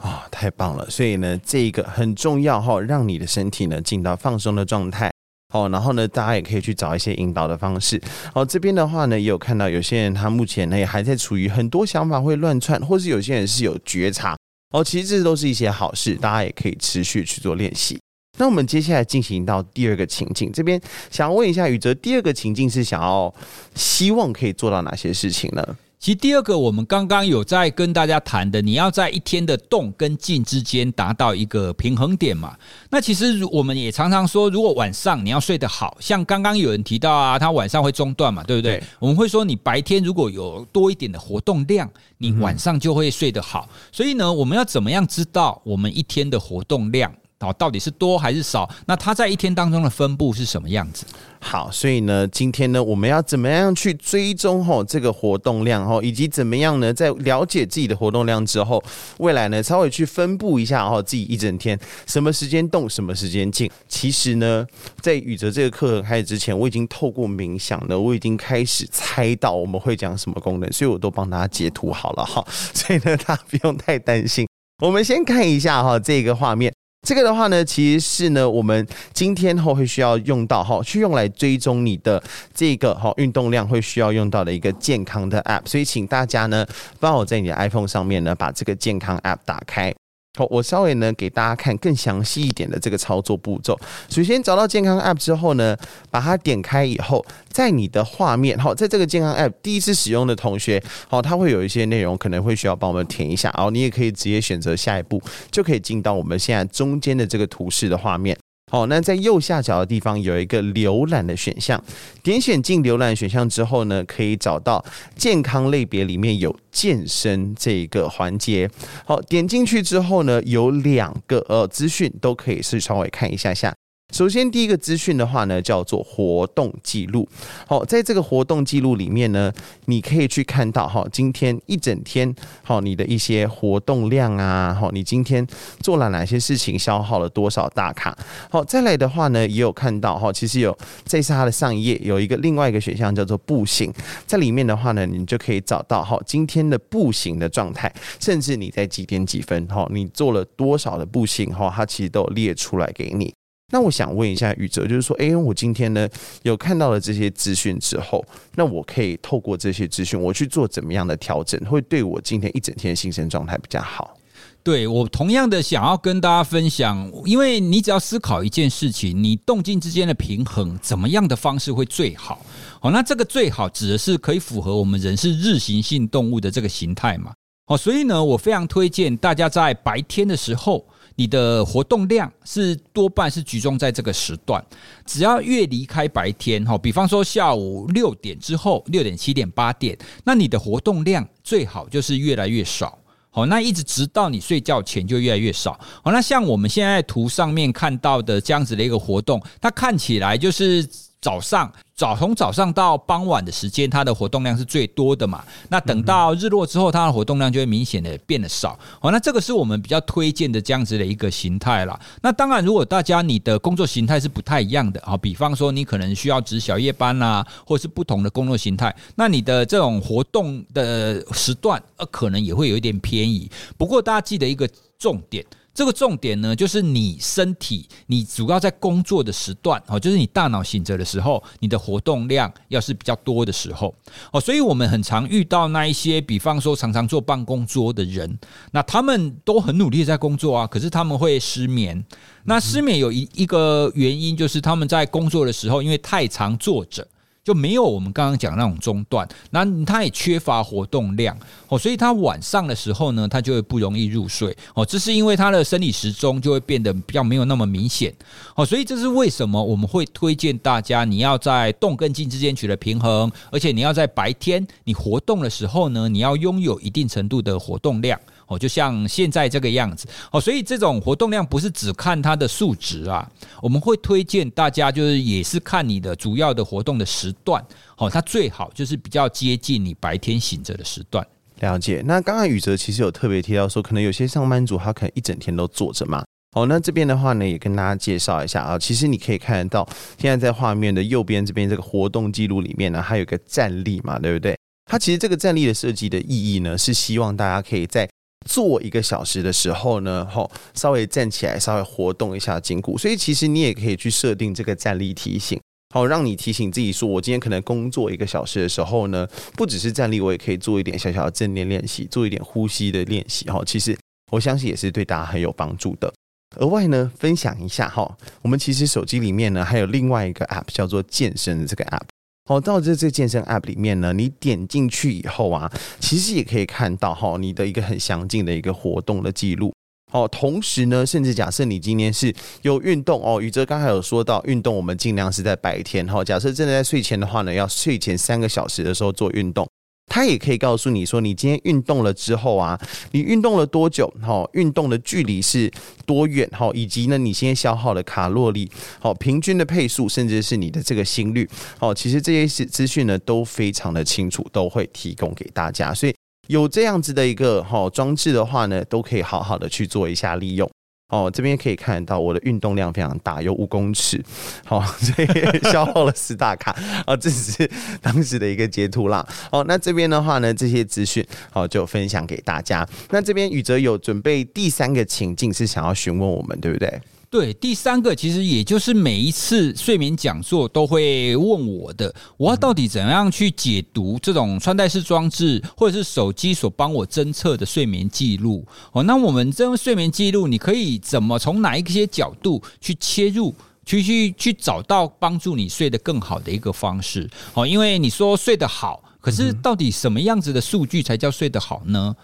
[0.00, 0.88] 啊，太棒了！
[0.90, 5.10] 所以呢，这个很重要哈，让你的身体呢进到放松的状态。
[5.52, 8.02] 好，然后呢，大家也可以去找一些引导的方式。
[8.34, 14.36] 好，这边的话呢，也有看到有些人他目前呢也还在处于很多想法会乱窜，或是有些人是有觉察。
[14.74, 17.96] 哦，其实这都是一些好事，大家也可以持续去做练习。
[18.36, 20.80] 那我们接下来进行到第二个情境，这边
[21.10, 23.32] 想要问一下宇哲，第二个情境是想要
[23.74, 25.76] 希望可以做到哪些事情呢？
[25.98, 32.54] 其实第二个，我们刚刚有在跟大家谈的，你要在一天的动跟静之间达到一个平衡点嘛。
[32.90, 38.76] 那其实我们也常常说，如果晚上你要睡得好，像刚刚有人提到啊，他晚上会中断嘛，对不对？
[38.76, 38.82] 对。
[38.98, 43.66] 我们会说，你白天如果有多一点的活动量，你晚上就会睡得好。
[43.90, 47.10] 所以呢，我们要怎么样知道我们一天的活动量？
[47.40, 48.68] 哦，到底是多还是少？
[48.86, 51.04] 那它在一天当中的分布是什么样子？
[51.38, 58.82] 好，所以呢，今天呢，我们要怎么样去追踪吼这个活动量吼，以及怎么样呢，在了解自己的活动量之后，
[59.18, 63.70] 未来呢，稍微去分布一下吼自己一整天什么时间动，什么时间静。
[63.86, 64.66] 其实呢，
[65.02, 74.48] 在宇哲这个课程开始之前，我已经透过冥想呢，我已经开始猜到我们会讲什么功能，所以我都帮大家截图好了哈，所以呢，大家不用太担心。
[74.82, 76.72] 我们先看一下哈这个画面。
[77.06, 82.20] 这个的话呢，其实是呢，我们今天后会需要用到哈，去用来追踪你的
[82.52, 86.66] 这个哈运动量会需要用到的一个健康的 App，所以请大家呢
[86.98, 89.94] 帮我在你的 iPhone 上面呢把这个健康 App 打开。
[90.36, 93.78] 好，我稍微呢给大家看更详细一点的这个操作步骤。
[94.10, 95.76] 首先找到健康 App 之后呢，
[96.10, 105.20] 把它点开以后，在你的画面，好，在这个健康 App 第一次使用的同学，好，它会有一些内容可能会需要帮我们填一下，然后你也可以直接选择下一步，
[105.50, 108.36] 就可以进到我们现在中间的这个图示的画面。
[108.68, 111.80] 好，那在右下角的地方有一个浏览的选项，
[112.20, 118.68] 点选进浏览选项之后呢，可以找到健康类别里面有健身这个环节。
[119.04, 123.72] 好，点进去之后呢，有两个呃资讯都可以试稍微看一下下。
[124.12, 127.28] 首先，第一个资讯的话呢，叫做活动记录。
[127.66, 129.52] 好，在这个活动记录里面呢，
[129.84, 135.46] 你可以去看到哈，今天一整天，好，你的一些活动量啊，好，你今天
[135.80, 138.16] 做了哪些事情，消耗了多少大卡。
[138.48, 143.92] 好，再来的话呢，也有看到哈，其实有这是它的上一页有一个另外一个选项叫做步行，
[144.24, 153.34] 在里面的话呢，你就可以找到哈今天的步行的状态，甚至你在几点几分，哈，你做了多少的步行，哈，它其实都有列出来给你。
[153.72, 156.08] 那我想问一下宇哲，就是说，哎，我今天呢
[156.42, 164.16] 有看到了这些资讯之后，那我可以透过这些资讯，我去做怎么样的调整，会对我今天一整天的精神状态比较好？
[164.62, 172.40] 对，我同样的想要跟大家分享，因为你只要思考一件事情，你动静之间的平衡，怎么样的方式会最好？
[172.80, 177.32] 好，那这个最好指的是可以符合我们人是日行性动物的这个形态嘛？
[177.66, 180.86] 好，所以呢，我非常推荐大家在白天的时候。
[181.16, 184.64] 你的活动量是多半是集中在这个时段，
[185.04, 192.98] 只要越离开白天哈，比方说下午六点之后，六点、七点、八点，那你的活动量最好就是越来越少，
[193.30, 200.88] 好，那一直直到你睡觉前就越来越少，好，那像我们现在图上面看到的这样子的一个活动，它看起来就是。
[201.26, 205.44] 早上早从早上到傍晚的时间，它的活动量是最多的嘛？
[205.68, 208.78] 那等到日落之后，它的活动量就会明显的变得少。
[209.00, 211.98] 好，那这个是我们比较推荐的这样子的一个形态啦。
[212.22, 223.50] 那当然，如果大家你的工作形态是不太一样的啊，比方说你可能需要值小夜班啦，或是不同的工作形态，那你的这种活动的时段呃，可能也会有一点偏移。
[223.76, 225.44] 不过大家记得一个重点。
[225.76, 233.94] 这个重点呢，就是你身体，你主要在工作的时段哦，就是你大脑醒着的时候，你的活动量要是比较多的时候
[234.32, 238.38] 哦，所以我们很常遇到那一些，比方说常常坐办公桌的人，
[238.72, 242.02] 那他们都很努力在工作啊，可是他们会失眠。
[242.44, 247.06] 那失眠有一一个原因，就是他们在工作的时候，因为太常坐着。
[247.46, 251.38] 就没有我们刚刚讲那种中断，那他也缺乏活动量。
[251.68, 254.56] 哦，所以他晚上的时候呢，他就会不容易入睡。
[254.74, 258.12] 哦，这是因为他的生理时钟就会变得比较没有那么明显。
[258.56, 268.18] 哦，所以这是为什么我们会推荐大家，你要在动跟静之间取得平衡，而且你要在白天你活动的时候呢，你要拥有一定程度的活动量。
[268.46, 273.28] 哦，就像现在这个样子哦，所以这种活动量不是只看它的数值啊，
[273.60, 277.64] 我们会推荐大家就是也是看你的主要的活动的时段
[277.96, 281.26] 哦，它最好就是比较接近你白天醒着的时段。
[281.60, 282.02] 了解。
[282.06, 286.22] 那刚刚宇哲其实有特别提到说，可能有些上班族他可能一整天都坐着嘛。
[286.54, 289.86] 哦，那这边的话呢，也跟大家介绍一下啊，其实你可以看得到，
[290.18, 294.56] 现在在画面的右边这边这个活动记录里面呢，还有个站立嘛，对不对？
[294.90, 298.08] 它其实这个站立的设计的意义呢，是希望大家可以在
[298.48, 302.98] 做一个小时的时候呢，吼，稍微站起来，稍微活动一下筋骨。
[302.98, 305.60] 所以其实你也可以去设定这个站立提醒，
[305.94, 309.26] 好，让你提醒自己说，我今天可能工作一个小时的时候呢，
[309.56, 313.46] 不只是站立，我也可以做一点小小的正念练习，做一点呼吸的练习。
[313.46, 313.96] 哈，其实
[314.30, 316.12] 我相信也是对大家很有帮助的。
[316.58, 322.06] 额外呢，分享一下哈，我们其实手机里面呢还有另外一个 App 叫做健身的这个 App。
[322.46, 329.72] 哦，到这这健身 App 里面呢，你点进去以后啊，其实也可以看到哈，你的一个很详尽的一个活动的记录。
[330.12, 332.32] 哦，同时呢，甚至假设你今天是
[332.62, 336.22] 有运动哦，宇哲刚才有说到运动，我们尽量是在白天哈。
[336.22, 339.66] 假设真的在睡前的话呢，要睡前三个小时的时候做运动。
[340.06, 342.80] 它也可以告诉你说，你今天运动了之后啊，
[343.12, 344.06] 你运动了多久？
[344.22, 345.70] 哈，运动的距离是
[346.06, 346.48] 多远？
[346.52, 351.46] 哈，以及呢，你现在消耗的卡路里，好，平均的配速，甚至是你的这个心率，
[351.78, 355.92] 好，其实这些资资讯呢都非常的清楚，都会提供给大家。
[355.92, 356.14] 所以
[356.46, 360.70] 有这样子的一个哈装置的话呢，都可以好好的去做一下利用。
[361.08, 364.20] 哦，这边可以看到我的运动量非常大，有五公尺，
[364.64, 366.76] 好， 所以消耗了十大卡。
[367.06, 367.70] 哦，这只是
[368.02, 369.24] 当时的一个截图啦。
[369.52, 372.84] 哦，那这边的话呢，这些资讯好就分享给大家。
[373.10, 377.00] 那这边宇哲有准备第三个情境是想要询问我们，对不对？
[377.28, 388.64] 对，第三个其实也就是每一次睡眠讲座都会问我的，我要到底怎样去解读这种穿戴式装置或者是手机所帮我侦测的睡眠记录？
[388.92, 393.52] 哦，那我们这种睡眠记录，你可以怎么从哪一些角度去切入，
[393.84, 397.28] 去去去找到帮助你睡得更好的一个方式？
[397.54, 402.14] 哦，因为你说睡得好，可是到底什么样子的数据才叫睡得好呢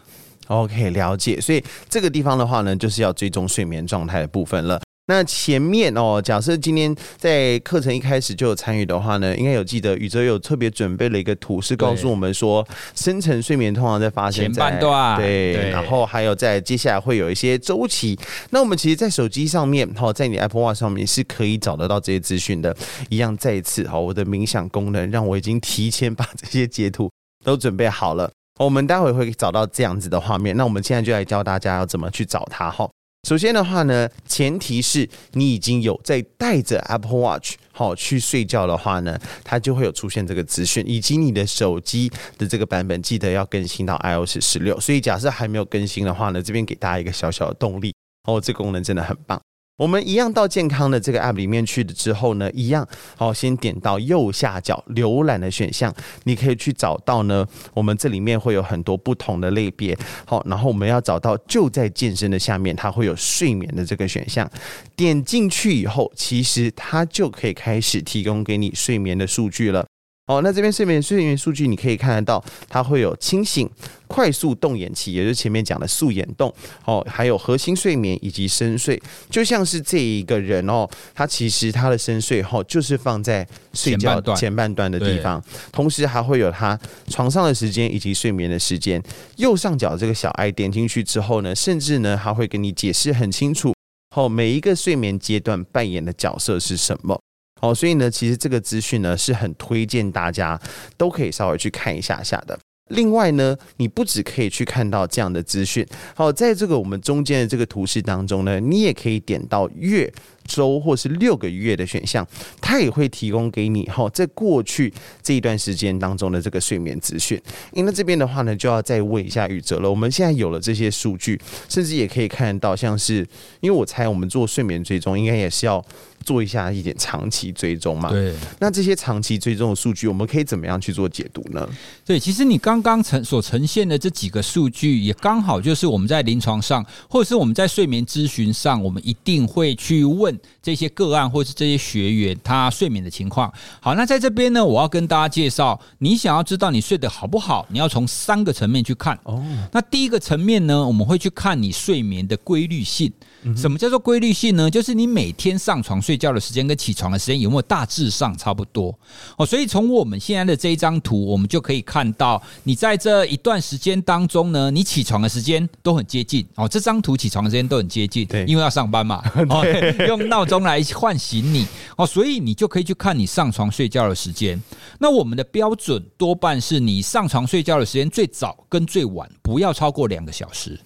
[0.46, 1.40] ？OK，了解。
[1.40, 4.80] 所以这个地方的话呢，就是要追踪睡眠状态的部分了。
[5.06, 18.16] 那前面哦，假设今天在课程一开始就有参与的话呢，应该有记得宇哲有特别准备了一个图，是告诉我们说，深层睡眠通常在发生在前半段，对，对，然后还有在接下来会有一些周期。
[18.50, 22.74] 那我们其实，在手机上面哈，在你 Apple Watch 上面是可以找得到这些资讯的。
[23.08, 27.10] 一样，再一次哈，我的冥想功能让我已经提前把这些截图
[27.44, 28.30] 都准备好了。
[28.60, 32.88] 我们待会会找到这样子的画面，那我们现在就来教大家要怎么去找它哈。
[33.28, 44.78] 首先的话呢，前提是你已经有在带着 Apple Watch 好去睡觉的话呢，它就会有出现这个资讯，以及你的手机的这个版本记得要更新到 iOS 十六。
[44.80, 47.94] 所以假设还没有更新的话呢，这边给大家一个小小的动力
[48.24, 49.40] 哦，这个功能真的很棒。
[49.78, 55.92] 我们一样到健康的这个 app 里面去的之后呢，一样好，先点到右下角浏览的选项，
[56.24, 59.96] 你可以去找到呢，我们这里面会有很多不同的类别，
[60.26, 64.48] 好，然后我们要找到就在健身的下面，它会有睡眠的这个选项，
[64.94, 69.86] 点进去以后，其实它就可以开始提供给你睡眠的数据了。
[70.32, 73.68] 哦，那这边睡眠睡眠数据你可以看得到，它会有清醒、
[74.06, 76.52] 快速动眼期，也就是前面讲的素眼动。
[76.86, 86.78] 哦，还有核心睡眠以及深睡，就像是这一个人哦，他其实他的深睡后就是放在睡觉前半段的地方，同时还会有他
[87.08, 89.02] 床上的时间以及睡眠的时间。
[89.36, 93.74] 右上角这个小爱点进去之后呢，甚至呢，他会跟你解释很清楚，
[94.14, 97.20] 后，每一个睡眠阶段扮演的角色是什么。
[97.62, 100.60] 哦，所以呢，其实这个资讯呢是很推荐大家
[100.98, 102.58] 都可以稍微去看一下下的。
[102.88, 110.12] 另外呢，你不只可以去看到这样的资讯，好，在这个我们中间的这个图示当中呢，你也可以点到月。
[110.44, 112.26] 周或是六个月的选项，
[112.60, 114.92] 它也会提供给你哈，在过去
[115.22, 117.40] 这一段时间当中的这个睡眠资讯。
[117.72, 119.88] 因为这边的话呢，就要再问一下宇哲了。
[119.88, 123.24] 我们现在有了这些数据，甚至也可以看得到，像是
[123.60, 125.80] 因为我猜我们做睡眠追踪，应该也是要
[126.22, 128.08] 做一下一点长期追踪嘛。
[128.08, 128.34] 对。
[128.58, 131.68] 那这些长期追踪的数据，我们可以怎么样去做解读呢？
[132.04, 140.38] 对，其实你刚刚呈所呈现的这几个数据，也刚好就是我们在临床上，或者是我们在睡眠咨询上，我们一定会去问。
[140.62, 149.18] 这些个案或是这些学员他睡眠的情况，好，那在这边呢，我要跟大家介绍，你想要知道你睡得好不好，你要从三个层面去看。
[149.24, 153.12] 哦，那第一个层面呢，我们会去看你睡眠的规律性。
[153.56, 154.70] 什么叫做规律性呢？
[154.70, 158.96] 就是你每天上床睡觉的时间跟起床的时间有没有大致上差不多？
[159.36, 166.46] 哦，所以从我们现在的这一张图，我们就可以看到，你在这一段时间当中呢，你起床的时间都很接近。
[166.54, 169.64] 哦，这张图起床的时间都很接近，对，因为要上班嘛， 哦，
[170.06, 171.66] 用闹钟来唤醒你。
[171.96, 174.60] 哦，所以你就可以去看你上床睡觉的时间。
[174.98, 180.78] 那我们的标准多半是你上床睡觉的时间最早跟最晚不要超过两个小时。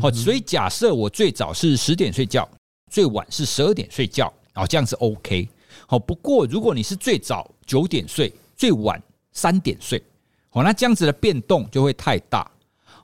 [0.00, 2.48] 好，所以假设我最早是十点睡觉，
[2.90, 5.48] 最晚是十二点睡觉，哦，这样是 OK。
[5.86, 10.02] 好，不过如果你是最早九点睡，最晚三点睡，
[10.50, 12.50] 好，那这样子的变动就会太大。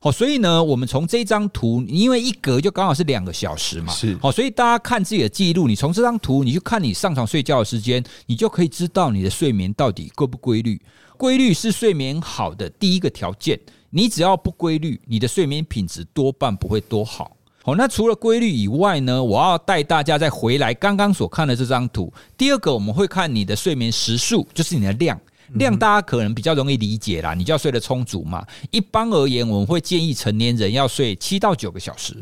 [0.02, 4.16] 好，所以呢，我们从这张图，因为一格就刚好是两个小时嘛，是。
[4.16, 10.80] 好，所以大家看自己的记录，你从这张图，你去看你上床睡觉的时间，你就可以知道你的睡眠到底规不规律。
[11.18, 13.60] 规律是睡眠好的第一个条件。
[13.90, 17.36] 你只要不规律，你的睡眠品质多半不会多好。
[17.62, 22.10] 好，那除了规律以外呢，我要带大家再回来刚刚所看的这张图。
[22.38, 25.20] 第二个，我们会看你的睡眠时数，就是你的量。
[25.54, 28.46] 量大家可能比较容易理解啦，你就要睡得充足嘛。
[28.70, 32.14] 一般而言，我们会建议成年人要睡七到九个小时。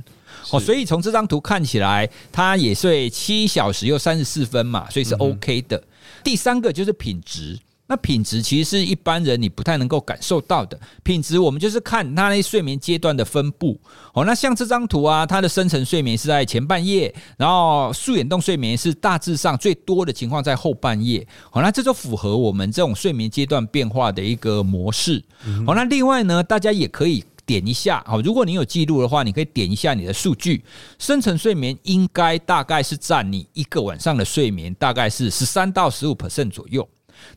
[0.51, 5.83] 哦，所以从这张图看起来，他也睡七小时又三十四分嘛，所以是 OK 的。
[6.25, 7.59] 第三个就是品质。
[7.89, 10.79] 那品质其实是一般人你不太能够感受到的。
[11.03, 13.81] 品质我们就是看它那睡眠阶段的分布。
[14.13, 21.27] 哦，那像这张图啊，它的深层睡眠是在前半夜，然后素眼动睡眠是大致上最多的情况在后半夜。
[21.51, 25.25] 好，那这就符合我们这种睡眠阶段变化的一个模式。
[25.67, 28.05] 好，那另外呢，大家也可以点一下。
[28.07, 30.63] 好，如果你有记录的话，你可以点一下你的数据。
[30.99, 36.87] 深层睡眠应该大概是占你一个晚上的睡眠，大概是十三到十五 percent 左右。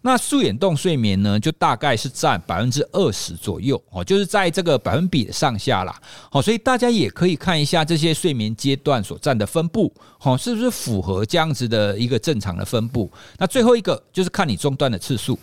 [0.01, 5.95] 那素眼动睡眠呢，就大概是占百分之二十左右哦，就是在这个百分比的上下啦。
[6.32, 13.11] 好，所以大家也可以看一下这些睡眠阶段所占的分布，好，是不是符合这样子的一个正常的分布？
[13.38, 15.38] 那最后一个就是看你中断的次数，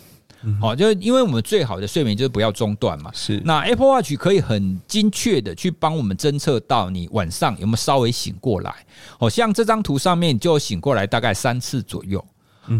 [0.59, 3.11] 好，就因为我们最好的睡眠就是不要中断嘛。
[3.13, 8.73] 是，那 Apple Watch 可以很精确的去帮我们侦测到你晚上有没有稍微醒过来，
[9.19, 12.23] 哦像这张图上面就醒过来大概三次左右。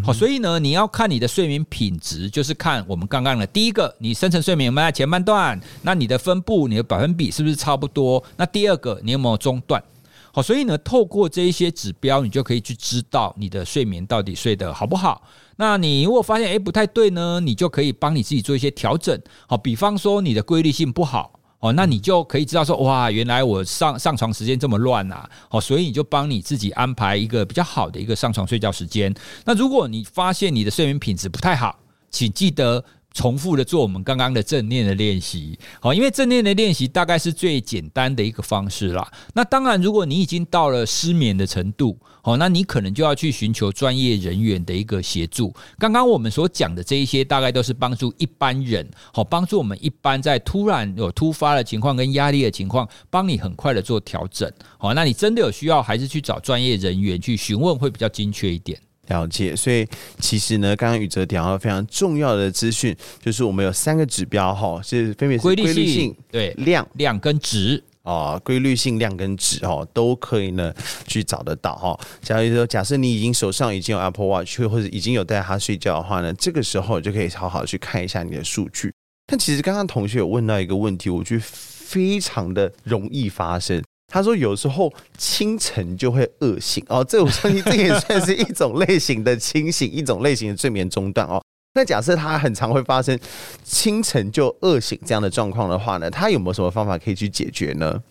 [0.04, 5.60] 好，所以呢，你要看你的睡眠品质，就是看我们刚刚的第一个，你深层睡眠有没有在前半段？
[5.82, 8.24] 那你的分布，你的百分比是不是差不多？
[8.38, 9.84] 那第二个，你有没有中断？
[10.32, 15.24] 好，所以呢，透过这一些指标，你就可以去知道你的睡眠到底睡得好不好。
[15.56, 19.20] 那你如果发现诶不太对呢，你就可以帮你自己做一些调整。
[19.48, 21.39] 好，比方说你的规律性不好。
[21.60, 29.14] 哦，那你就可以知道说，哇，原来我上上床时间这么乱呐，哦，所以你就帮你自己安排一个比较好的一个上床睡觉时间。
[29.46, 31.80] 那如果你发现你的睡眠品质不太好，
[32.10, 32.84] 请记得。
[33.20, 39.06] 重复的做我们刚刚的正念的练习，好，因为正念的练习大概是最简单的一个方式啦。
[39.34, 45.54] 那当然，如果你已经到了失眠的程度，好，那你可能就要去寻求专业人员的一个协助。
[45.78, 54.50] 刚刚我们所讲的这一些，大概都是帮助一般人，好，帮助我们一般在突然有突发的情况跟压力的情况，帮你很快的做调整。
[54.78, 58.80] 好，那你真的有需要，还是去找专业人员去询问，会比较精确一点。
[59.10, 59.86] 了解，所以
[60.20, 70.74] 其实呢，刚刚宇哲讲到非常重要的资讯，就是我们有三个指标哈，是分别是规律性、性对量、量跟值哦，规律性、量跟值哦，都可以呢
[71.06, 72.00] 去找得到哈。
[72.22, 78.94] 假如说，假设你已经手上已经有 Apple Watch 或者已经有带它睡觉的话呢，这个时候就可以好好去看一下你的数据。
[79.26, 83.84] 但其实刚刚同学有问到一个问题，我觉得非常的容易发生。
[84.10, 91.42] 他说：“有时候清晨就会恶醒哦，这我相信这也算是一种类型的清醒， 一种类型的睡眠中断哦。
[91.76, 93.18] 那假设他很常会发生
[93.64, 98.02] 清晨就恶醒这样的状况的话呢，他有没有什么方法可以去解决呢？”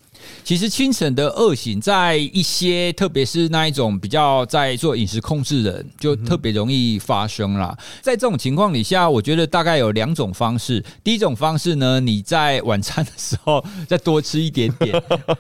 [0.45, 7.77] 其实清晨的恶醒，在一些特别是那一种比较在做饮食控制的人，就特别容易发生啦。
[8.01, 10.85] 在这种情况底下，我觉得大概有两种方式。
[11.05, 14.93] 第一种方式呢，你在晚餐的时候再多吃一点点，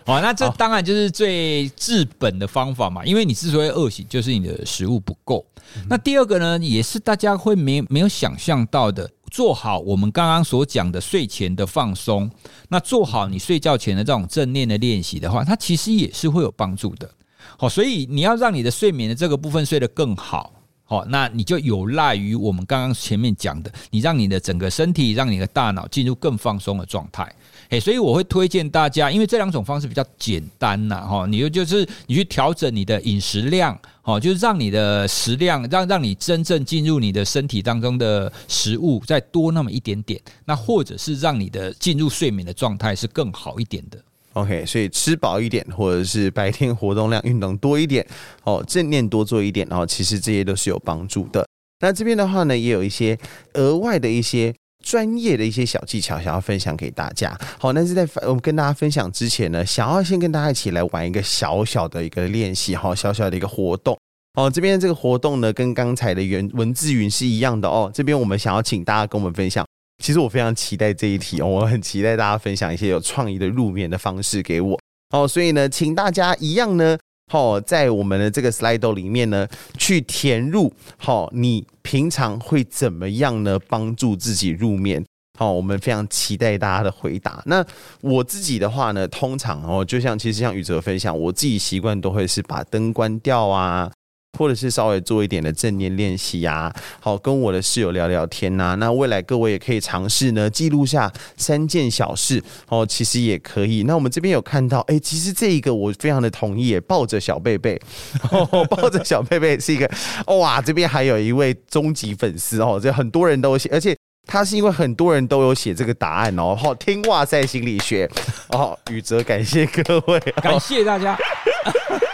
[0.04, 3.04] 好， 那这当然就是最治本的方法嘛。
[3.04, 5.44] 因为你之所以恶醒，就是你的食物不够。
[5.88, 9.08] 那第二个呢，也是大家会没没有想象到的。
[9.28, 12.30] 做好我们刚刚所讲的睡前的放松，
[12.68, 17.10] 那做好你睡觉前的这种正念的练习的话，它其实也是会有帮助的。
[17.56, 20.52] 好，所以你要让你的睡眠的这个部分睡得更好，
[20.84, 27.32] 好，那你就有赖于我们刚刚前面讲的，你让你的整个身体，让你的大脑进入更放松的状态。
[27.70, 44.02] 诶，所以我会推荐大家，因为这两种方式比较简单呐，哈，你就就是你去调整你的饮食量，哦，就是让你的食量，让让你真正进入你的身体当中的食物再多那么一点点，那或者是让你的进入睡眠的状态是更好一点的。
[44.32, 48.06] OK，所以吃饱一点，或者是白天活动量运动多一点，
[48.44, 51.46] 哦，正念多做一点，然后其实这些都是有帮助的。
[51.80, 53.18] 那这边的话呢，也有一些
[53.52, 54.54] 额外的一些。
[54.84, 57.36] 专业的一些小技巧，想要分享给大家。
[57.58, 63.98] 好，那是在我们跟大家分享之前呢，想要先跟大家一起来玩一个小小的一个练习，好，小小的一个活动。
[64.38, 67.90] 哦，这边这个活动呢，跟刚才的原文字云是一样的哦。
[67.92, 69.66] 这边我们想要请大家跟我们分享。
[70.02, 74.78] 其实我非常期待这一题哦，我很期待大家分享一些有创意的入眠的方式给我。
[75.10, 76.96] 哦，所以呢，请大家一样呢。
[77.28, 83.58] 好，在我们的这个 slide 里面呢，去填入好，你平常会怎么样呢？
[83.68, 85.04] 帮助自己入眠。
[85.38, 87.40] 好，我们非常期待大家的回答。
[87.46, 87.64] 那
[88.00, 93.88] 我自己的话呢，通常哦，就像其实像宇哲分享，我自己习惯都会是把灯关掉啊。
[94.36, 98.74] 或者是稍微做一点的正念练习呀，好，跟我的室友聊聊天呐、啊。
[98.74, 103.84] 那未来各位也可以尝试呢，记录下三件小事哦，其实也可以。
[103.84, 107.80] 那我们这边有看到，哎、欸，其实这一个我非常的同意，抱着小贝贝，
[108.30, 109.90] 哦、抱着小贝贝是一个
[110.26, 118.08] 哇，这边还有一位终极粉丝哦，这很多人都写，而且他是因为很多人都有写这个答案哦，好听哇塞心理学
[118.50, 121.18] 哦，宇哲感谢各位，感谢大家。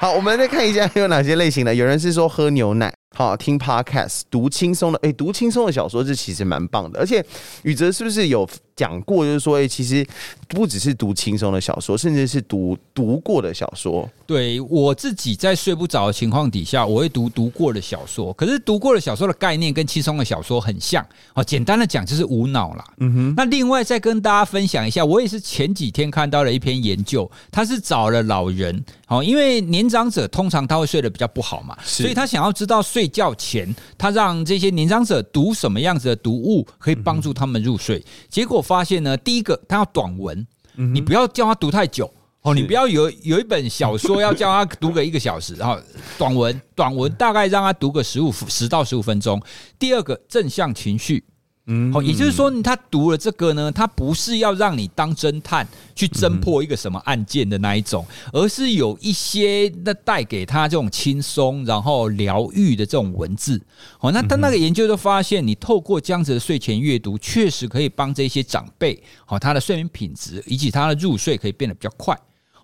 [0.00, 1.74] 好，我们再看一下有哪些类型的。
[1.74, 6.98] 有人是说喝牛奶，好，听 podcast，读轻松的，哎，读轻松的小说，这其实蛮棒的。
[6.98, 7.24] 而且
[7.62, 10.06] 宇哲是不是有讲过，就是说，哎，其实
[10.48, 14.06] 不只是读轻松的小说，甚至是读读过的小说。
[14.26, 18.34] 对，我自己在睡不着的情况底下，我会读读过的小说。
[18.34, 21.02] 可是读过的小说的概念跟轻松的小说很像。
[21.32, 22.84] 哦，简单的讲就是无脑啦。
[22.98, 23.34] 嗯哼。
[23.34, 33.06] 那另外再跟大家分享一下，我也是前几天看到了一篇研究，他是找了老人，哦，因为年长者通常他会睡得比较不好嘛，所以他想要知道睡。
[33.16, 38.04] 觉前，他让这些年长者读什么样子的读物可以帮助他们入睡。
[38.28, 45.78] 结果发现呢，第一个他要短文，你不要叫他读太久哦，你不要有有一本小说要叫他读个一个小时，然 后
[46.18, 49.40] 短文短文大概让他读个十五十到十五分钟。
[49.78, 51.24] 第二个正向情绪。
[51.68, 63.60] 嗯，好，也就是说，他读了这个呢，他不是要让你当侦探去侦破一个什么案件的那一种，而是有一些那带给他这种轻松然后疗愈的这种文字。
[63.98, 72.16] 好，那他那个研究就发现，你透过这样子的睡前阅读，确实可以帮这些长辈，好，他的睡眠品质以及他的入睡可以变得比较快。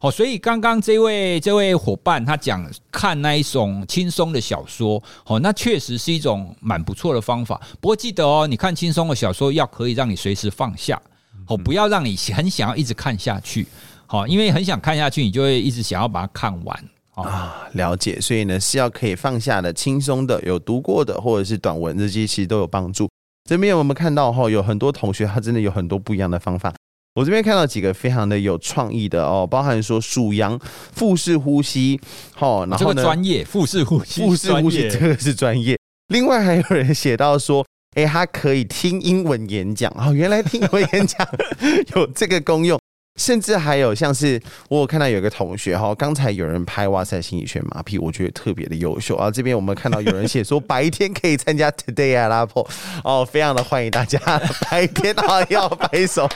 [0.02, 7.60] 哦，所以刚刚这位这位伙伴他讲看那一种轻松的小说，哦，那确实是一种蛮不错的方法。
[7.80, 11.00] 不过记得哦，你看轻松的小说要可以让你随时放下，
[11.46, 13.64] 哦，不要让你很想要一直看下去，
[14.06, 16.84] 好，因为很想看下去，你就会一直想要把它看完。
[17.14, 18.20] 啊，了解。
[18.20, 23.08] 所以呢，是要可以放下的、轻松的、有读过的，或者是短文日记，其实都有帮助。
[23.48, 26.74] 这边我们看到哈，有很多同学他真的有很多不一样的方法。
[27.14, 30.58] 我这边看到几个非常的有创意的哦，包含说数羊
[30.94, 32.00] 腹式呼吸，
[32.34, 35.76] 好，然后呢，专业腹式呼吸，腹式呼吸这个是专业。
[36.08, 37.64] 另外还有人写到说，
[37.96, 41.28] 哎，他可以听英文演讲，哦，原来听英文演讲
[41.94, 42.80] 有这个功用，
[43.20, 44.40] 甚至还有像是
[44.70, 49.30] 我有看到有个同学哈，刚才有人拍哇塞心理学马屁，我觉得特别的优秀啊。
[49.30, 52.66] 这边我们看到有人写说白天可以参加 Today at Apple，
[53.04, 54.18] 哦，非常的欢迎大家
[54.70, 56.26] 白天啊要拍手。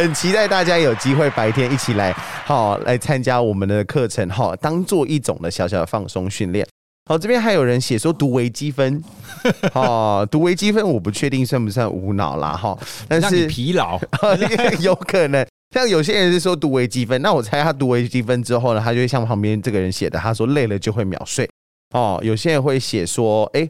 [0.00, 2.10] 很期待大家有机会白天一起来，
[2.46, 6.66] 好来参加我们的课程，好当做一种的小小的放松训练。
[7.04, 9.02] 好，这边还有人写说读微积分，
[9.74, 12.78] 哦，读微积分我不确定算不算无脑啦，哈，
[13.08, 14.00] 但是 疲劳
[14.80, 15.46] 有可能。
[15.74, 21.46] 像有些人是说读微积分，那我猜他读微积分之后呢，他就会像旁边这个人写的，他说累了就会秒睡。
[21.94, 23.68] 哦，有些人会写说，哎。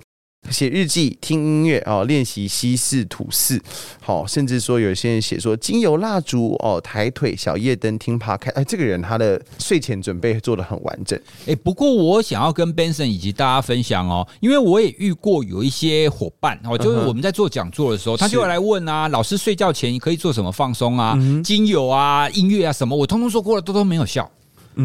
[0.48, 3.60] 写日记、听音乐哦，练习西式吐司，
[4.00, 8.52] 好，甚至说有些人写说精油蜡烛哦，抬腿、小夜灯、听 Podcast。
[8.54, 11.18] 哎，这个人他的睡前准备做的很完整。
[11.46, 21.16] 哎，不过我想要跟 Benson 以及大家分享哦，因为我也遇过有一些伙伴哦，就是我们在做讲座的时候，他就会来问啊，老师睡觉前可以做什么放松啊？
[21.44, 24.28] 精油啊、音乐啊什么，我通通说过了，都都没有效。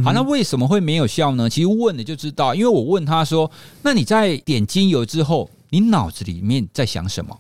[0.04, 1.50] 好，那为什么会没有效呢？
[1.50, 3.50] 其实问了就知道，因为我问他说
[3.84, 7.38] ：“那你在点精油之后，你脑子里面在想什么？”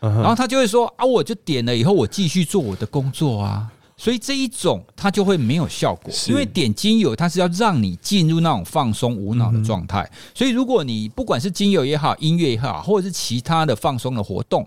[0.00, 10.10] 然后他就会说：“啊，我就点了以后，我继续做我的工作啊。”所以这一种它就会没有效果，因为点精油它是要让你进入那种放松无脑的状态。
[10.34, 14.66] 所以如果你不管是精油也好，音乐也好，或者是其他的放松的活动，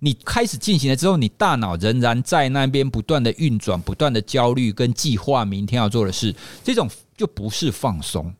[0.00, 8.32] 你开始进行了之后，你大脑仍然在那边不断的运转，不断的焦虑跟计划明天要做的事，这种就不是放松。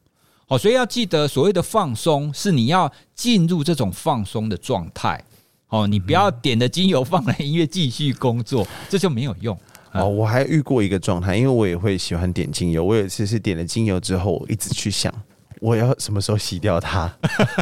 [0.46, 5.22] 好，所以要记得，所谓的放松是你要进入这种放松的状态。
[5.68, 9.58] 哦，你不要点的精油放了音乐继续工作，这就没有用。
[9.92, 12.84] 哦，我还遇过一个状态，因为我也会喜欢点精油。
[12.84, 15.12] 我有一次是点了精油之后，我一直去想，
[15.60, 17.12] 我要什么时候洗掉它？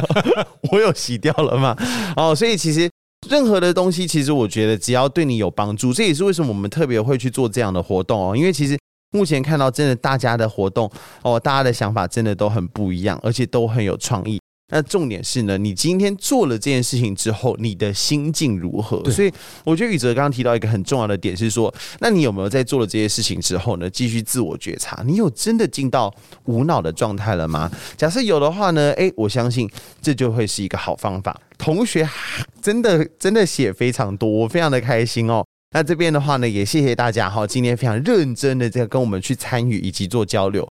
[0.71, 1.75] 我有洗掉了吗？
[2.15, 2.87] 哦，所以其实。
[3.29, 8.35] 任何的东西，其实我觉得只要对你有帮助，这也是为什么我们特别会去做这样的活动哦。
[8.37, 8.77] 因为其实
[9.11, 10.89] 目前看到真的大家的活动
[11.23, 14.39] 哦，大家的想法真的都很不一样，而且都很有创意。
[14.69, 19.01] 那重点是呢，你今天做了这件事情之后，你的心境如何？
[19.09, 19.31] 所以
[19.63, 25.01] 我觉得宇哲刚刚提到一个很重要的点是说，那你有没有在做了这些事情之后呢，继续自我觉察？
[25.05, 26.13] 你有真的进到
[26.45, 27.71] 无脑的状态了吗？
[27.95, 29.69] 假设有的话呢，诶，我相信
[30.01, 31.39] 这就会是一个好方法。
[31.57, 32.07] 同学
[32.61, 35.45] 真的真的写非常多，我非常的开心哦。
[35.71, 40.67] 那这边的话呢，也谢谢大家哈，今天非常认真的在跟我们去参与以及做交流。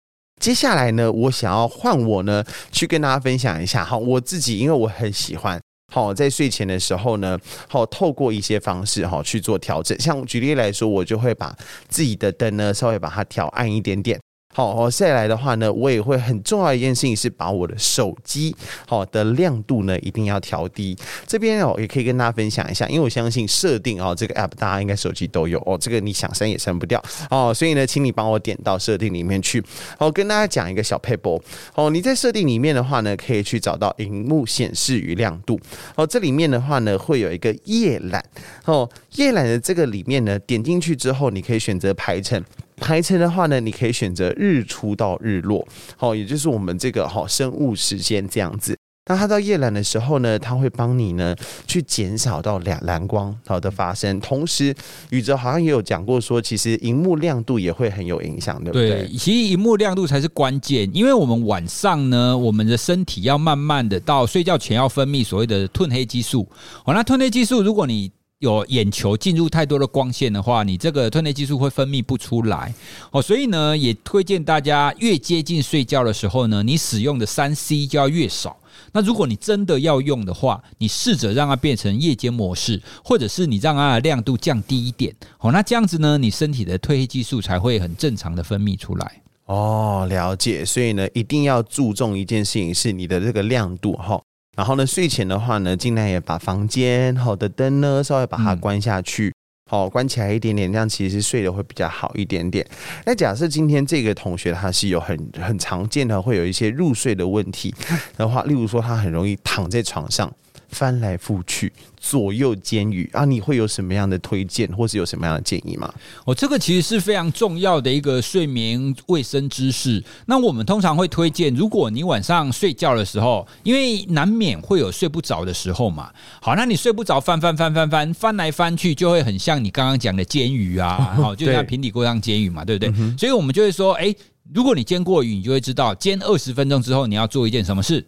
[0.43, 5.57] 接下来呢，我想要换我呢去跟大家分享一下哈，我自己因为我很喜欢
[5.93, 7.39] 好在睡前的时候呢，
[7.69, 9.97] 好透过一些方式哈去做调整。
[10.01, 11.55] 像举例来说，我就会把
[11.87, 14.19] 自己的灯呢稍微把它调暗一点点，
[14.53, 18.55] 好，好，再来的话呢，我也会很重要一件事情是把我的手机
[18.87, 20.95] 好的亮度呢一定要调低。
[21.25, 29.63] 这边哦也可以跟大家分享一下，因为我相信设定哦这个 app 大家应该手机都有哦，这个你想删也删不掉哦，所以呢，请你帮我点到设定里面去。
[29.97, 31.41] 好，跟大家讲一个小撇步
[31.73, 35.59] 哦，你在设定里面的话呢，可以去找到荧幕显示与亮度
[35.95, 38.23] 哦，这里面的话呢会有一个夜览
[38.65, 42.43] 哦，夜览的这个里面呢点进去之后，你可以选择排程。
[42.84, 45.65] 排程的话呢，你可以选择日出到日落，
[45.95, 48.77] 好，也就是我们这个好生物时间这样子。
[49.05, 51.36] 那它到夜蓝的时候呢，它会帮你呢
[51.67, 54.17] 去减少到两蓝光好的发生。
[54.21, 54.73] 同时，
[55.09, 58.79] 宇哲好像也有讲过说，其实荧幕亮度也会很有影响，对不？
[58.79, 66.47] 对，其实荧幕亮度才是关键，因为我们晚上呢，我们的身体要慢慢的到睡觉前要分泌所谓的褪黑激素。
[66.86, 68.09] 好，那褪黑激素如果你
[68.43, 72.73] 有眼球进入太多的光线的话，你这个褪黑激素会分泌不出来
[73.11, 78.57] 哦，所以呢，也推荐大家越接近睡觉的时候呢，你使用的三 C 就要越少。
[78.91, 89.21] 那如果你真的要用的话，你试着让它变成夜间模式，或者是你让它的亮度降低一点哦，那这样子呢，你身体的褪黑激素才会很正常的分泌出来。
[89.45, 90.65] 哦，了解。
[90.65, 94.21] 所以呢，一定要注重一件事情，是你的这个亮度哈。
[94.55, 99.33] 然后呢，睡前的话呢，尽量也把房间好的灯呢稍微把它关下去，
[99.69, 102.63] 好、关起来一点点，这样其实睡得会比较好一点点。
[103.05, 107.73] 那假设今天这个同学他是有很很常见的会有一些入睡的问题
[108.15, 110.31] 的话，例如说他很容易躺在床上。
[110.74, 115.93] 翻来覆去，左右肩盂啊，你会有什么样的推荐，或是有什么样的建议吗？
[116.26, 120.03] 哦，这个其实是非常重要的一个睡眠卫生知识。
[120.26, 126.11] 那我们通常会推荐，如果你晚上睡觉的时候，因为难免会有睡不着的时候嘛。
[126.41, 132.93] 好，那你睡不着，翻翻翻翻翻翻来翻去，就会很像你刚刚讲的煎鱼啊，好，就像平底锅上煎鱼嘛，对不对？
[133.17, 134.13] 所以我们就会说，哎，
[134.53, 138.05] 如果你煎过鱼，你就会知道，煎二十分钟之后，你要做一件什么事。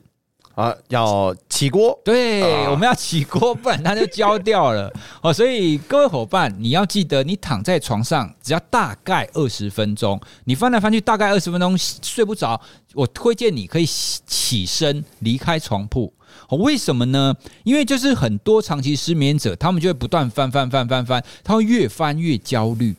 [0.56, 4.92] 啊，要起锅，对，啊、我们要起锅，不然它就焦掉了。
[5.22, 12.60] 哦，所以各位伙伴，你要记得，你躺在床上只要大概二十分钟，你翻来翻去大概二十分钟睡不着，
[12.94, 16.14] 我推荐你可以起身离开床铺。
[16.48, 17.36] 哦，为什么呢？
[17.64, 22.96] 因为就是很多长期失眠者，他们就会不断翻翻翻翻翻，他会越翻越焦虑。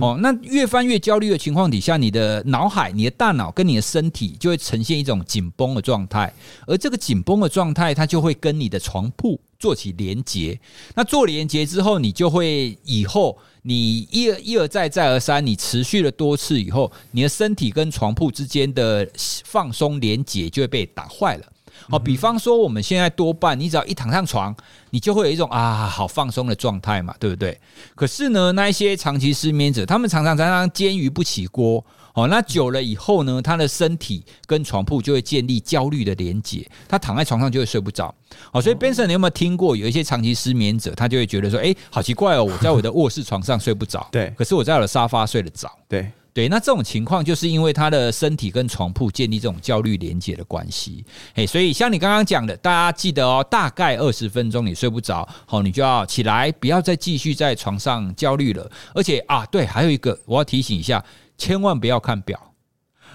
[0.00, 6.32] 哦，那越翻越焦虑的情况底下，你的脑海、你的大脑跟你的身体就会呈现一种紧绷的状态，
[6.66, 10.58] 而这个紧绷的状态，它就会跟你的床铺做起连接。
[10.96, 19.08] 那做连接之后，你就会以后你一而一而再再而三，你持续了多次以后，你的身体跟床铺之间的
[19.44, 21.46] 放松连接就会被打坏了。
[21.88, 24.54] 好，比方说我们现在多半，你只要一躺上床，
[24.90, 27.58] 你就会有一种啊好放松的状态嘛，对不对？
[27.94, 38.14] 可是呢，那一些长期失眠者，他们常常常常煎鱼不起锅，哦，那久了以后呢，他的身体跟床铺就会建立焦虑的连结，他躺在床上就会睡不着。
[38.52, 46.10] 哦，所以 Benson，你有没有听过有一些长期失眠者，他就会觉得说，哎，好奇怪哦，我在我的卧室床上睡不着，对，可是我在我的沙发睡得着，对。
[46.38, 51.04] 对，那这种情况就是因为他的身体跟床铺建立这种焦虑连接的关系。
[51.34, 58.70] 嘿，所以像你刚刚讲的，大家记得哦，大概二十分钟你睡不着，好，你就要起来，不要再继续在床上焦虑了。
[58.94, 61.04] 而且啊，对，还有一个我要提醒一下，
[61.36, 62.40] 千万不要看表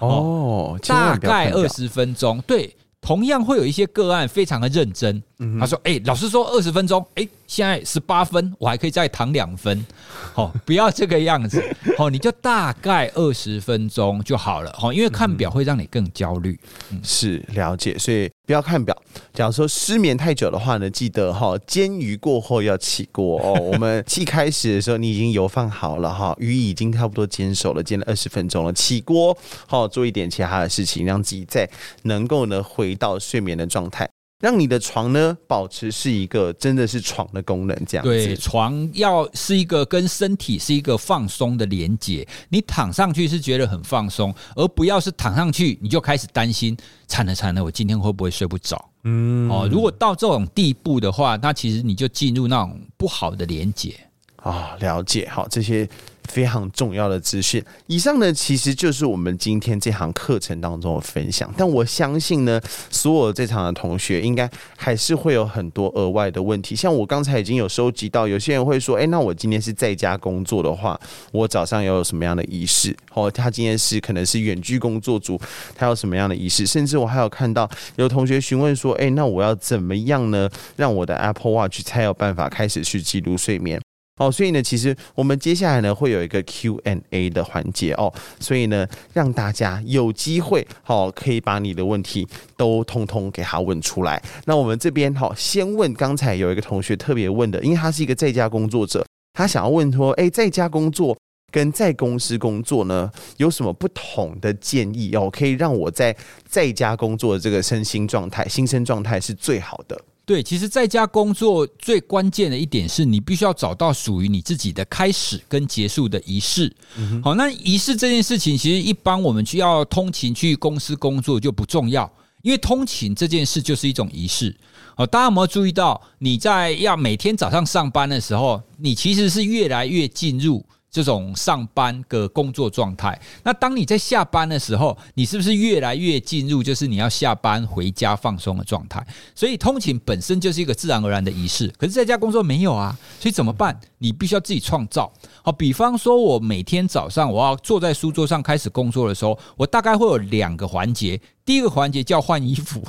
[0.00, 2.76] 哦，大概二十分钟，对。
[3.00, 5.22] 同样会有一些个案非常的认真，
[5.60, 9.86] 他说：“哎，老师说二十分钟，哎，现在十八分，我还可以再躺两分，
[10.34, 11.62] 好，不要这个样子，
[11.96, 16.58] 好，你就大概二十分钟就好了，好，因为看表会让你更焦虑。”
[17.04, 18.96] 是了解，所以不要看表。
[19.32, 23.52] 假如说失眠太久的话呢，记得哈，煎鱼过后要起锅哦。
[23.60, 29.36] 我们一开始的时候，你已经油放好了哈，鱼已经差不多煎熟了，煎了二十分钟了，起锅
[29.66, 31.68] 好，做一点其他的事情，让自己再
[32.04, 32.94] 能够呢回。
[32.94, 34.08] 到睡眠的状态，
[34.40, 38.10] 让你的床呢保持是一个真的是床的功能，这样子。
[38.10, 46.76] 对，床要是一个跟身体是一个放松的连接，你躺上去是觉得很放松，而不要是躺上去你就开始担心，
[47.06, 48.90] 惨了惨了，我今天会不会睡不着？
[49.04, 53.94] 嗯，哦，如果到这种地步的话，那其实你就进入那种不好的连接。
[54.36, 55.88] 啊、哦，了解，好，这些
[56.28, 57.62] 非常重要的资讯。
[57.86, 61.52] 以上呢，其实就是我们今天这堂课程当中的分享。
[61.56, 62.60] 但我相信呢，
[62.90, 66.74] 所有这场的同学应该还是会有很多额外的问题。
[66.74, 70.98] 像我刚才已经有收集到，有些人会说：“诶，那我今天是在家工作的话，
[71.32, 75.40] 我早上要有什么样的仪式？”哦，他今天是可能是远距工作组，
[75.76, 76.66] 他有什么样的仪式？
[76.66, 83.80] 甚至我还有看到有同学询问说：“诶，那我要怎么样呢，让我的 Apple Watch 才有办法开始去记录睡眠？”
[84.16, 94.22] 哦，所以呢，其实我们接下来呢会有一个 Q&A 的环节哦，所以呢，让大家有机会好、哦、可以把你的问题都通通给他问出来。
[94.44, 101.18] 那我们这边好、哦，先问刚才有一个同学特别问的，因为他是一个在家工作者，他想要问说，哎，在家工作
[101.50, 105.28] 跟在公司工作呢有什么不同的建议哦？
[105.28, 106.16] 可以让我在
[106.46, 110.00] 在家工作的这个身心状态、心身状态是最好的。
[110.26, 116.74] 对，其实在家工作最关键的一点是你必须要找到属于你自己的开始跟结束的仪式。
[116.96, 122.10] 嗯、好，那仪式这件事情，其实一般我们去要通勤去公司工作就不重要，
[122.40, 124.56] 因为通勤这件事就是一种仪式。
[124.96, 130.64] 好，大家有没有注意到，你在要每天早上上班的时候，你其实是越来越进入。
[130.94, 139.04] 这种上班的工作状态，那当你在下班的时候，你是不是越来越进入就是你要下班回家放松的状态？
[139.34, 143.76] 所以通勤本身就是一个自然而然的仪式，可是在家工作没有啊，所以怎么办？
[143.98, 145.12] 你必须要自己创造。
[145.42, 152.80] 好，比方说我每天早上我要坐在书桌上开始工作的时候，我大概会有两个环节，第一个环节叫换衣服，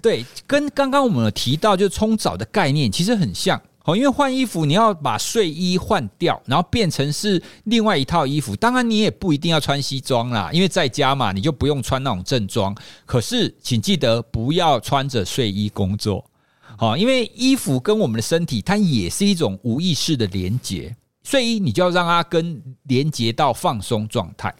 [0.00, 3.60] 对，跟刚刚我们有提到就是冲澡的概念其实很像。
[3.82, 8.54] 好，因为换衣服，你要把睡衣换掉，然后变成是另外一套衣服。
[8.54, 12.76] 当然，你也不一定要穿西装啦，因为在家嘛，你就不用穿那种正装。
[13.06, 16.22] 可是，请记得不要穿着睡衣工作。
[16.76, 20.94] 好，因为衣服跟我们的身体，它也是一种无意识的连接。
[21.22, 24.54] 睡衣，你就要让它跟连接到放松状态。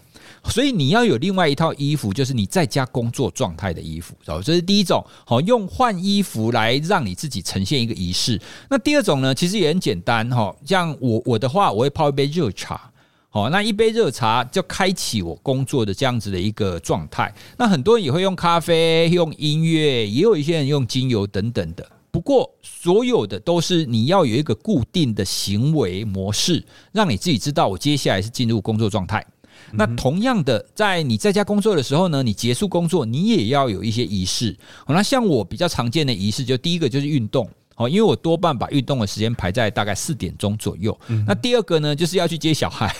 [0.44, 5.04] 所以你要有另外一套衣服，就是你在家工作状态的衣服，这是第一种。
[5.26, 8.40] 好，用换衣服来让你自己呈现一个仪式。
[8.68, 10.54] 那第二种呢，其实也很简单哈。
[10.64, 12.90] 像我我的话，我会泡一杯热茶。
[13.28, 17.32] 好，那一杯热茶就开启我工作的这样子的一个状态。
[17.56, 21.88] 那很多人也会用咖啡、用音乐，也有一些人用精油等等的。
[22.10, 29.24] 不过，所有的都是你要有一个固定的行为模式，让你自己知道我接下来是进入工作状态。
[29.72, 34.56] 那同样的，在你在家工作的时候呢，你结束工作，你也要有一些仪式。
[34.86, 40.98] 那像我比较常见的仪式，就第一个就是运动，哦，因为我多半把运动的时间排在大概四点钟左右。
[41.26, 42.94] 那第二个呢，就是要去接小孩，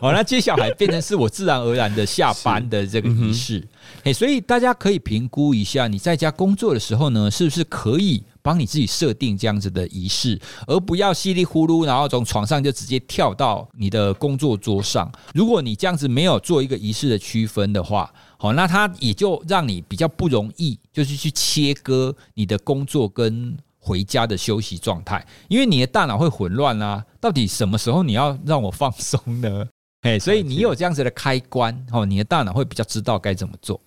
[0.00, 3.66] 哦，那接小孩变成是我自然而然的下班的这个仪式。
[4.02, 8.22] 哎，所以大家可以评估一下，你在家工作的时候呢，是不是可以？
[8.44, 15.10] 帮你自己设定这样子的仪式，而不要稀里呼噜，然后从床上就直接跳到你的工作桌上。
[15.32, 27.02] 如果你这样子没有做一个仪式的区分的话，好，那它也就让你比较不容易，就是去切割你的工作跟回家的休息状态，因为你的大脑会混乱啊。
[27.18, 29.66] 到底什么时候你要让我放松呢？
[30.02, 33.80] 哎，所以你有这样子的开关，哦，你的大脑会比较知道该怎么做。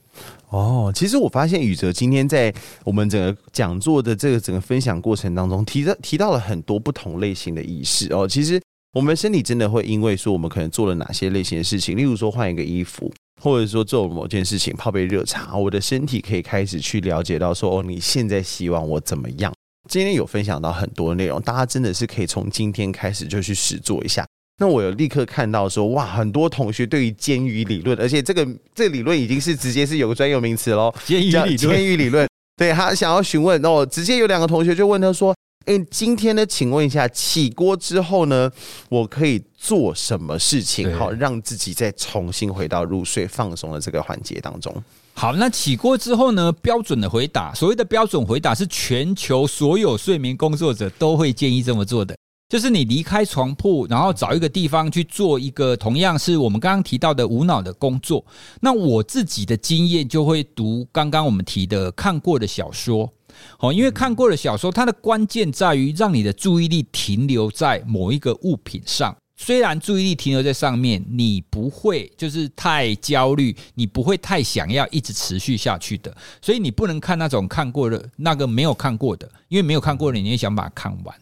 [0.49, 2.53] 哦，其实我发现宇哲今天在
[2.85, 8.27] 我们整个讲座的这个整个分享过程当中，提到提到了很多不同类型的仪式哦。
[8.27, 8.61] 其实
[8.94, 13.11] 我们身体真的会因为说我们可能做了哪些类型的事情，例如说换一个衣服，
[13.41, 19.53] 或者说做某件事情，泡杯热茶，我的身体可以开始去了解到说哦，你现在希望我怎么样？
[19.89, 24.26] 今天有分享到很多内容，大家真的是可以从今天开始就去实做一下。
[24.59, 32.27] 那我有立刻看到说，哇，很多同学对于煎鱼理论，而且这个这个理论已经是直接是有个专有名词喽，煎鱼理论。
[32.57, 35.35] 对，他想要询问，那我直接有两个同学就问他说，
[35.65, 38.51] 哎，今天呢，请问一下，起锅之后呢，
[38.89, 44.73] 我可以做什么事情，好让自己再重新回到入睡放松的这个环节当中？
[45.13, 52.15] 好，那起锅之后呢，标准的回答，所谓的标准回答是全球所有睡眠工作者都会建议这么做的。
[52.49, 58.26] 就是你离开床铺，然后找一个地方去做一个同样是我们刚刚提到的无脑的工作。
[58.61, 63.11] 那我自己的经验就会读刚刚我们提的看过的小说，
[63.57, 69.14] 好，因为看过的小说，它的关键在于让你的注意力停留在某一个物品上。
[69.40, 76.15] 虽然注意力停留在上面，你不会就是太焦虑，你不会太想要一直持续下去的。
[76.41, 81.15] 所以你不能看那种看过的，那个没有看过的，因为没有看过的，你也想把它看完。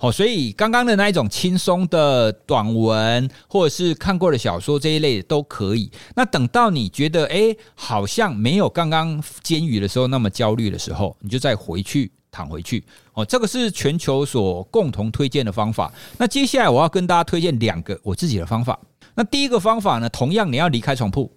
[0.00, 5.90] 好，所以刚刚的那一种轻松的短文，或者是看过的小说这一类的都可以。
[6.14, 12.84] 那等到你觉得诶，好像没有刚刚煎鱼的时候那么焦虑的时候，你就再回去躺回去。
[13.14, 15.92] 哦，这个是全球所共同推荐的方法。
[16.16, 18.78] 那接下来我要跟大家推荐两个我自己的方法。
[19.16, 21.28] 那第一个方法呢，同样你要离开床铺。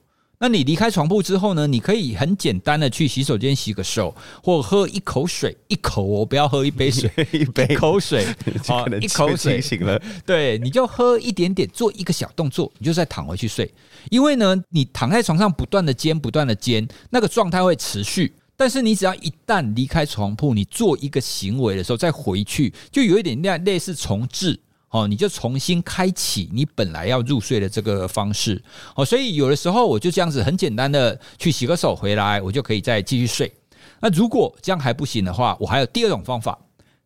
[0.42, 1.68] 那你离开床铺之后呢？
[1.68, 4.14] 你可以很简单的去洗手间洗个手，
[4.44, 8.26] 或喝一口水，一口哦，不要喝一杯水， 一杯一口水，
[8.66, 10.02] 好，一口水醒了。
[10.26, 13.72] 对，你就喝一点点，做一个小动作，你就再躺回去睡。
[14.10, 18.34] 因为呢，你躺在床上不断的煎，不断的煎，那个状态会持续。
[18.58, 24.60] 但是你只要一旦离开床铺，你做一个行为的时候再回去，就有一点那类似重置。
[24.92, 28.62] 哦，你就重新开启你本来要入睡的这个方式。
[28.96, 33.52] 哦，所以有的时候我就这样子很简单的去洗个手回来，我就可以再继续睡。
[34.00, 36.58] 那如果这样还不行的话，我还有第二种方法。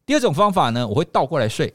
[0.06, 1.74] 第二种方法呢，我会倒过来睡。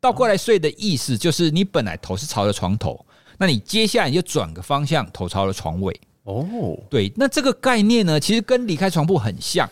[0.00, 3.04] 倒过来睡的意思就是，你本来头是朝着床头，
[3.38, 5.98] 那你接下来你就转个方向，头朝着床尾。
[6.24, 9.68] 哦，对，那这个概念呢，其实跟离开床铺很像。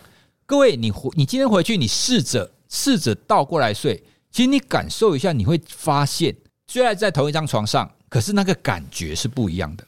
[0.47, 4.02] 各位，你回你今天回去，你试着试着倒过来睡，
[4.35, 6.35] 其实你感受一下，你会发现，
[6.66, 9.86] 虽然在同一张床上，可是那个感觉是不一样的。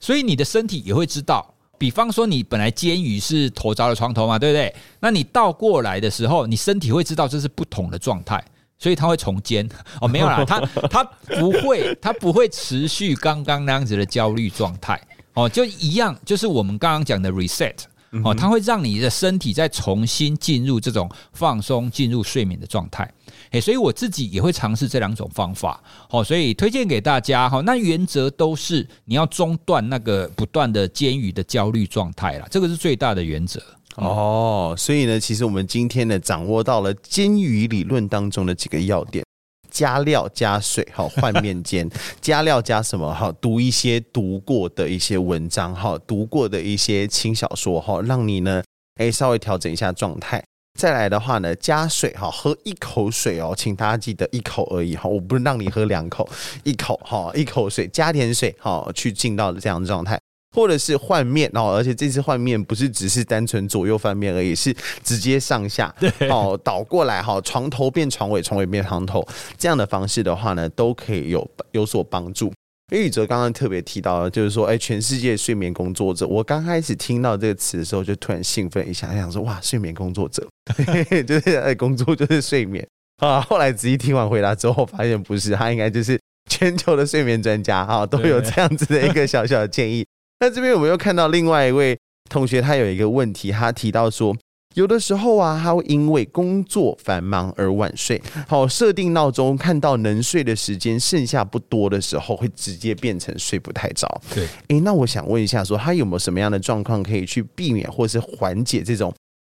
[0.00, 4.74] 所以你的身体也会知道，比方说你本来煎鱼是头着了床头嘛，对不对？
[4.98, 8.42] 那你倒过来的时候，你身体会知道这是不同的状态。
[8.78, 9.68] 所以它会重煎
[10.00, 10.58] 哦，没有啦，它
[10.90, 14.98] 它不会，它不会持续刚刚那样子的焦虑状态
[15.34, 17.76] 哦，就一样，就是我们刚刚讲的 reset
[18.24, 23.08] 哦，它会让你的身体再重新进入这种放松、进入睡眠的状态。
[23.52, 27.60] 诶，所以我自己也会尝试这两种方法好，所以推荐给大家哈。
[27.60, 33.62] 那原则都是你要中断那个不断的煎鱼的焦虑状态啦，这个是最大的原则。
[33.96, 39.22] 哦，所以呢，其实我们今天呢，掌握到了煎鱼理论当中的几个要点：
[39.70, 41.86] 加料、加水，好换面煎；
[42.18, 43.12] 加料加什么？
[43.12, 48.62] 好读一些读过的一些文章，好读过的一些轻小说，好让你呢，
[48.96, 50.42] 哎，稍微调整一下状态。
[50.78, 56.28] 再来的话呢，加水，哈喝一口水哦，请大家记得一口而已哈，我不是让你喝两口，
[56.64, 60.18] 一口哈，一口水加点水，哈去进到这样的状态。
[60.54, 65.94] 或者是换面哦，而且这次换面不是只是单纯左右翻面而已，是直接上下
[66.28, 69.26] 哦倒过来哈，床头变床尾，床尾变床头，
[69.56, 72.52] 这样的方式的话呢，都可以有有所帮助。
[72.92, 80.46] 因为宇哲刚刚特别提到了，就是说，哎，全世界睡眠工作者，我刚开始听到这个词的时候，就突然兴奋一下，想说哇，睡眠工作者，
[81.26, 82.86] 就是哎，工作就是睡眠
[83.16, 83.40] 啊。
[83.40, 86.20] 后来仔细听完回答之后，发现不是，他应该就是
[86.50, 90.04] 全球的睡眠专家啊，都有这样子的一个小小的建议。
[90.40, 91.98] 那这边我们又看到另外一位
[92.28, 94.36] 同学，他有一个问题，他提到说，
[94.74, 104.08] 有的时候啊，他会因为工作繁忙而晚睡，好设定闹钟，看到能睡的时间剩下不多的时候，会直接变成睡不太着。
[104.34, 109.12] 对，诶，那我想问一下，说他有没有什么样的状况可以去避免或是缓解这种？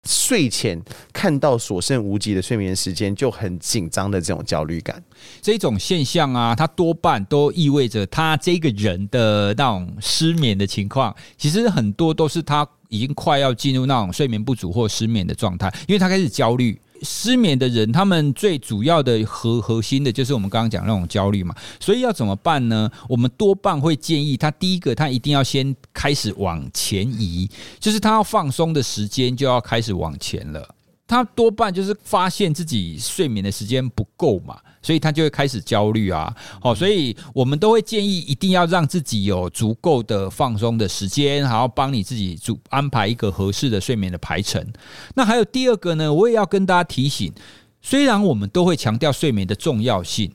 [0.07, 0.81] 睡前
[1.11, 5.03] 看到所剩无几的睡眠时间就很紧张的这种焦虑感，
[5.41, 16.79] 这种现象啊，它多半都意味着他这个人的那种失眠的情况，其实很多都是他已经快要进入那种睡眠不足或失眠的状态，因为他开始焦虑。
[17.01, 22.89] 失眠的人，他们最主要的核核心的就是我们刚刚讲那种焦虑嘛，所以要怎么办呢？
[23.07, 27.49] 我们多半会建议他，第一个，他一定要先开始往前移，
[27.79, 30.75] 就是他要放松的时间就要开始往前了。
[31.07, 36.33] 他多半就是发现自己睡眠的时间不够嘛，所以他就会开始焦虑啊。
[36.61, 44.65] 好，所以我们都会建议一定要让自己有足够的放松的时间，然后帮你自己主安排一个合适的睡眠的排程。
[45.13, 47.33] 那还有第二个呢，我也要跟大家提醒，
[47.81, 50.31] 虽然我们都会强调睡眠的重要性，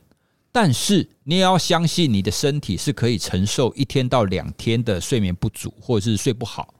[0.51, 6.71] 但是你也要相信你的身体是可以承受一天到两天的睡眠不足或者是睡不好。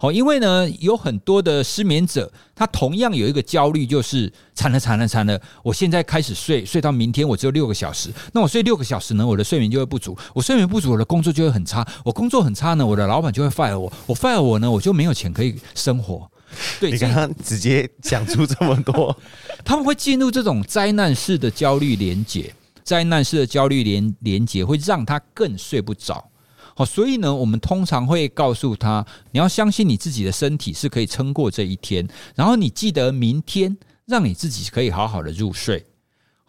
[0.00, 16.30] 好，因为呢，有很多的失眠者，他同样有一个焦虑，就是惨了惨了惨了，我现在开始睡，睡到明天我只有六个小时，那我睡六个小时呢，我的睡眠就会不足，我睡眠不足，我的工作就会很差，我工作很差呢，我的老板就会 fire 我，我 fire 我呢，我就没有钱可以生活。
[16.78, 19.14] 对，你刚刚直接讲出这么多，
[19.64, 22.54] 他们会进入这种灾难式的焦虑连结，
[22.84, 26.24] 灾难式的焦虑连连结会让他更睡不着。
[26.78, 32.06] 好，所以呢，我们通常会告诉他，你要相信你自己的身体是可以撑过这一天，
[32.36, 33.76] 然后你记得明天
[34.06, 35.84] 让你自己可以好好的入睡。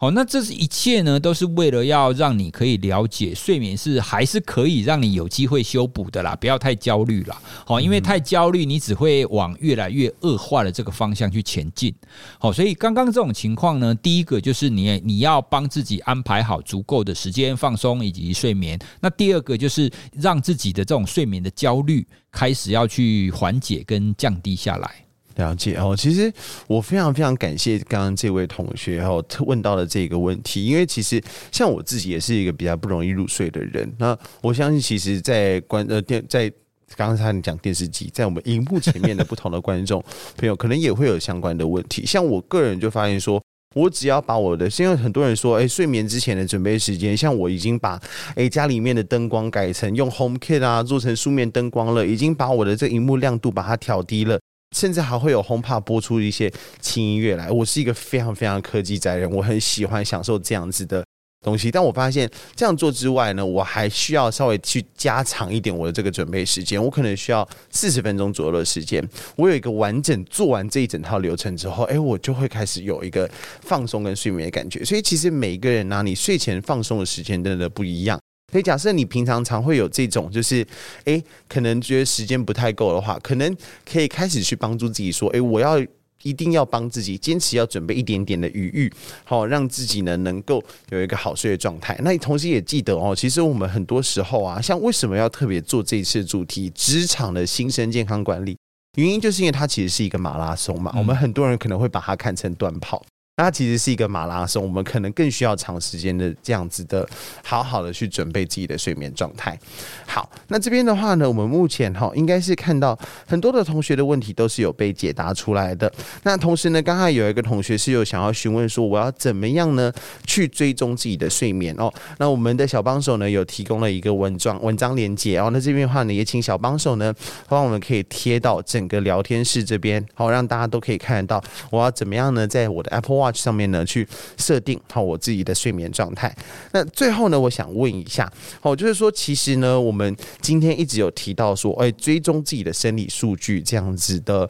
[0.02, 7.38] 好，那这是一切呢，都是为了要让你可以了解睡眠是还是可以让你有机会修补的啦，不要太焦虑啦。
[7.66, 11.94] 好，因为太焦虑，你只会往越来越恶化的这个方向去前进。
[12.38, 18.78] 好，所以刚刚这种情况呢，第一个就是你你要帮自己安排好足够的时间放松以及睡眠。
[19.02, 25.09] 那第二个就是让自己的这种睡眠的焦虑开始要去缓解跟降低下来。
[25.36, 26.32] 了解哦，其实
[26.66, 33.90] 我非常非常感谢刚刚这位同学然后问到的这个问题，因为其实像我自己也是一个比较不容易入睡的人。
[33.98, 36.52] 那我相信，其实，在观呃电在
[36.96, 40.02] 刚才你讲电视机，在我们荧幕前面的不同的观众
[40.36, 42.04] 朋友，可能也会有相关的问题。
[42.04, 43.40] 像我个人就发现说，
[43.76, 47.98] 我只要把我的，因为很多人说，哎，睡眠之前的准备时间，像我已经把
[48.34, 54.38] 哎家里面的灯光改成用 HomeKit 啊，做成书面灯光了，已经把我的这荧幕亮度把它调低了。
[54.76, 57.50] 甚至还会有轰趴播出一些轻音乐来。
[57.50, 61.04] 我是一个非常非常科技宅人，我很喜欢享受这样子的
[61.42, 66.82] 东西，但我发现这样做之外呢，我还需要稍微去加长一点我的这个准备时间。
[66.82, 69.02] 我可能需要四十分钟左右的时间。
[69.36, 73.28] 我有一个完整做完这一整套流程之后，哎，我就会开始有一个
[73.62, 74.84] 放松跟睡眠的感觉。
[74.84, 78.20] 所以其实每一个人呢、你睡前放松的时间真的不一样。
[78.50, 80.66] 所以假设你平常常会有这种，就是
[81.04, 85.80] 哎，可能觉得时间不太够的话，可能可以开始去帮助自己说，哎，我要。
[86.22, 88.92] 一定要帮自己坚持，要准备一点点的余裕，
[89.24, 91.98] 好让自己呢能够有一个好睡的状态。
[92.02, 98.54] 那你同时也记得哦，其实我们很多时候啊，像为什么要特别做这一次主题——职场的新生健康管理，
[98.98, 100.92] 原因就是因为它其实是一个马拉松嘛。
[100.98, 103.02] 我们很多人可能会把它看成短跑。
[103.42, 107.08] 它其实是一个马拉松，我们可能更需要长时间的这样子的，
[107.42, 109.58] 好好的去准备自己的睡眠状态。
[110.06, 115.90] 好，那这边的话呢，我们目前哈应该是看到很多的同学的问题都是有被解答出来的。
[116.24, 119.90] 那同时呢，刚才有一个同学是有想要询问说，我要怎么样呢
[120.26, 121.90] 去追踪自己的睡眠哦？
[122.18, 125.48] 那我们的小帮手呢有提供了一个文章文章连接哦。
[125.52, 127.14] 那这边的话呢，也请小帮手呢
[127.48, 133.29] 帮我们可以贴到整个聊天室这边，好让大家都可以看得到我要怎么样呢，在我的 Apple Watch。
[133.32, 136.34] 上面呢，去设定好我自己的睡眠状态。
[136.72, 138.30] 那最后呢，我想问一下，
[138.60, 144.48] 好，就是说，其实呢，我们今天一直有提到说，哎，追踪自己的生理数据这样子的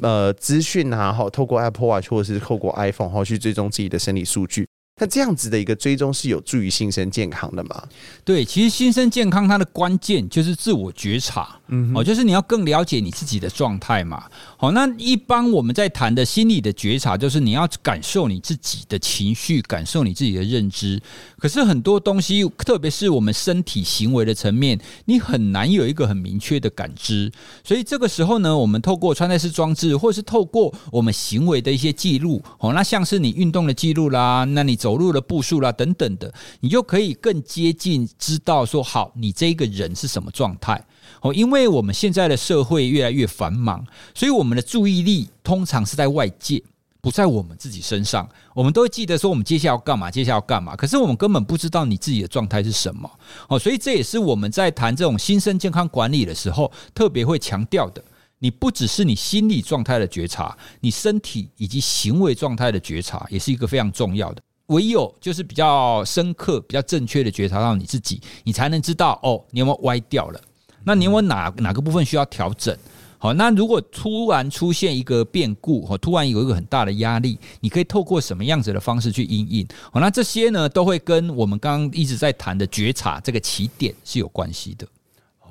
[0.00, 4.66] 呃资讯啊，好，透过 Apple Watch 或者是透过 iPhone 好去追踪自己的生理数据。
[5.00, 7.84] 那这样子的一个追踪是有助于新生健康的吗？
[8.24, 14.24] 对，其实新生健康它的关键就是自我觉察，嗯，哦，就是你要更了解你自己的状态嘛。
[14.56, 21.00] 好，那一般我们在谈的心理的觉察，就是你要感受你自己的情绪，感受你自己的认知。
[21.38, 27.30] 可是很多东西，特别是我们身体行为的层面，你很难有一个很明确的感知。
[27.62, 40.82] 所以这个时候呢，我们透过穿戴式装置，或是透过我们行为的一些记录，哦，那像是你运动的记录啦，那你走路的步数啦等等的，你就可以更接近知道说，好，你这个人是什么状态。
[41.22, 43.84] 哦，因为我们现在的社会越来越繁忙，
[44.14, 46.62] 所以我们的注意力通常是在外界，
[47.00, 48.28] 不在我们自己身上。
[48.54, 50.76] 我们都会记得说我们接下来要干嘛，接下来要干嘛。
[50.76, 53.10] 可是我们根本不知道你自己的状态是什么。
[53.48, 58.02] 哦，所以这也是我们在谈这种新生健康管理的时候特别会强调的。
[58.40, 64.42] 你不只是你心理状态的觉察，你身体以及行为状态的觉察也是一个非常重要的。
[64.66, 70.40] 唯有就是比较深刻、比较正确的觉察到你自己，你才能知道哦，你有没有歪掉了。
[70.84, 72.76] 那你有哪哪个部分需要调整？
[73.20, 79.66] 好，那如果突然出现一个变故，或突然有一个很大的压力，你可以透过什么样子的方式去应应？
[79.92, 84.86] 好，那这些呢，都会跟我们刚刚一直在谈的觉察这个起点是有关系的。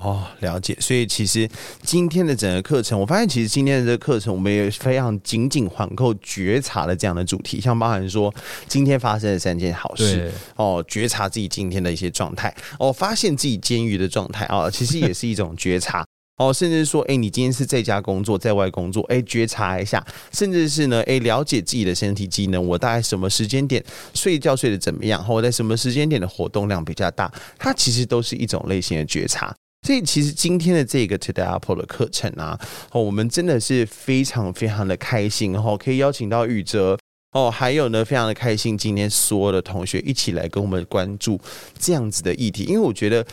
[0.00, 0.76] 哦，了解。
[0.80, 1.48] 所以其实
[1.82, 8.32] 今天的整个课程，我发现其实今天的这个课程，我们也非常紧紧环扣觉察的这样的主题，像包含说
[8.68, 16.06] 今天发生的三件好事哦，觉察自己今天的一些状态哦，发现自己监狱的状态啊，其实也是一种觉察
[16.38, 23.84] 哦，甚至说，哎，你今天是在家工作，在外工作，哎，觉察一下，甚至是呢，哎，了解自己的身体机能，我大概什么时间点
[24.14, 29.52] 睡觉睡得怎么样，或我在什么时间点的活动量比较大，它其实都是一种类型的觉察。
[29.86, 32.58] 所以，其实今天的这个 Today Apple 的课程啊，
[32.92, 36.98] 哦，我们真的是非常非常的开心，哦可以邀请到宇哲
[37.32, 41.40] 哦，还有呢，非常的开心，今天所有的同学一起来跟我们关注
[41.78, 43.26] 这样子的议题，因为我觉得。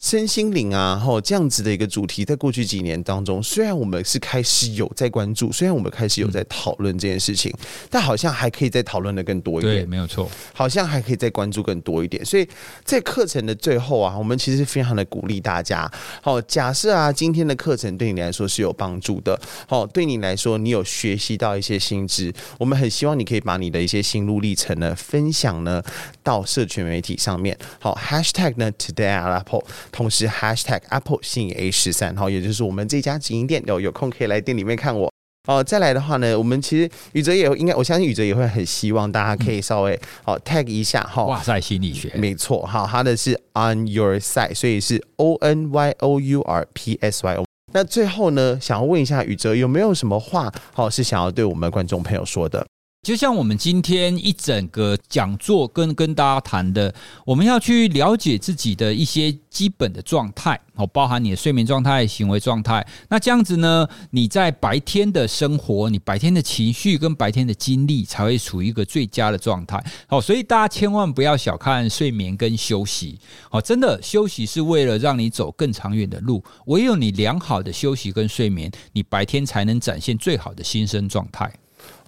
[0.00, 7.52] 身心灵啊，吼这样子的一个主题，在过去几年当中，虽然我们是开始有在关注，虽然我们开始有在讨论这件事情，
[7.90, 9.78] 但好像还可以再讨论的更多一点。
[9.78, 12.24] 对，没有错，好像还可以再关注更多一点。
[12.24, 12.48] 所以
[12.84, 15.90] 在课程的最后啊，我们其实非常的鼓励大家。
[16.22, 25.82] 好，假设啊，今天的课程对你来说是有帮助的，好，对你来说你有学习到一些新知，我们很希望你可以把你的一些心路历程呢分享呢
[26.22, 27.58] 到社群媒体上面。
[27.80, 29.64] 好，#hashtag 呢 Today Apple。
[29.90, 35.12] 同时，#hashtag Apple 新 A 十三，好，也就是我们这家直营店，有有空可以来店里面看我
[35.46, 35.62] 哦。
[35.62, 41.24] 再来的话呢，我们其实宇哲也应该，我相信宇哲也会很希望大家可以稍微好 tag 一下哈。
[41.24, 47.44] 哇塞，心理学，没错，哈，他的是 On Your Side，所以是 O N Y O U R P S Y O。
[47.72, 52.66] 那最后呢，想要问一下宇哲，有没有什么话好是想要对我们观众朋友说的？
[53.02, 56.94] 就像我们今天一整个讲座跟跟大家谈的，
[57.24, 62.86] 我们要去了解自己的一些基本的状态，哦，包含你的睡眠状态、行为状态。
[63.08, 69.82] 那这样子呢，你在白天的生活、你白天的情绪跟白天的精力才会处于一个最佳的状态。
[70.06, 73.18] 好，所以大家千万不要小看睡眠跟休息。
[73.48, 76.44] 好，真的休息是为了让你走更长远的路。
[76.66, 81.50] 唯有你良好的休息跟睡眠，你白天才能展现最好的新生状态。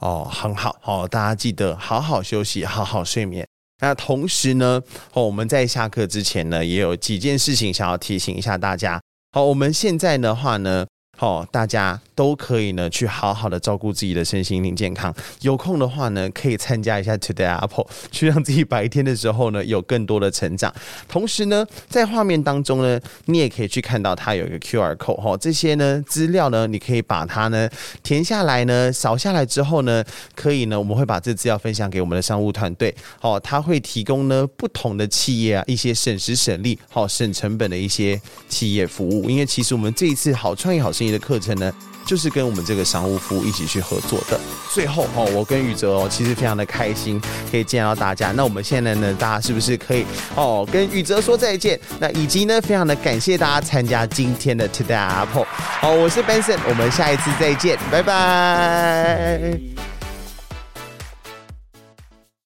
[0.00, 3.46] 哦，很好，好，大家记得好好休息，好好睡眠。
[3.80, 4.82] 那同时呢，
[5.12, 9.00] 哦，我们在下课之前呢，也有几件事情想要提醒一下大家。
[9.32, 10.86] 好，我们现在的话呢，
[11.20, 12.00] 好，大家。
[12.20, 15.14] 都可以呢，去好好的照顾自己的身心灵健康。
[15.40, 20.70] 有空的话呢，可以参加一下 Today Apple， 去让自己白天的时候呢，有更多的成长。
[21.08, 27.66] 同时呢，在画面当中呢，你也可以去看到它有一个 QR code 哈，这些呢资料呢，你可以把它呢
[28.02, 39.30] 填下来呢，扫下来之后呢，可以呢，我们会把这资料分享给我们的商务团队，哦，他会提供呢不同的企业啊一些省时省力、好省成本的一些企业服务。
[39.30, 41.72] 因为其实我们这一次好创意好生意的课程呢。
[42.06, 44.40] 就是跟我们这个商务服务一起去合作的。
[44.72, 47.20] 最后哦，我跟宇哲哦，其实非常的开心
[47.50, 48.32] 可以见到大家。
[48.32, 50.04] 那我们现在呢，大家是不是可以
[50.34, 51.78] 哦跟宇哲说再见？
[52.00, 55.46] 那以及呢，非常的感谢大家参加今天的 Today Apple。
[55.46, 59.89] 好，我是 Benson，我们下一次再见，拜拜。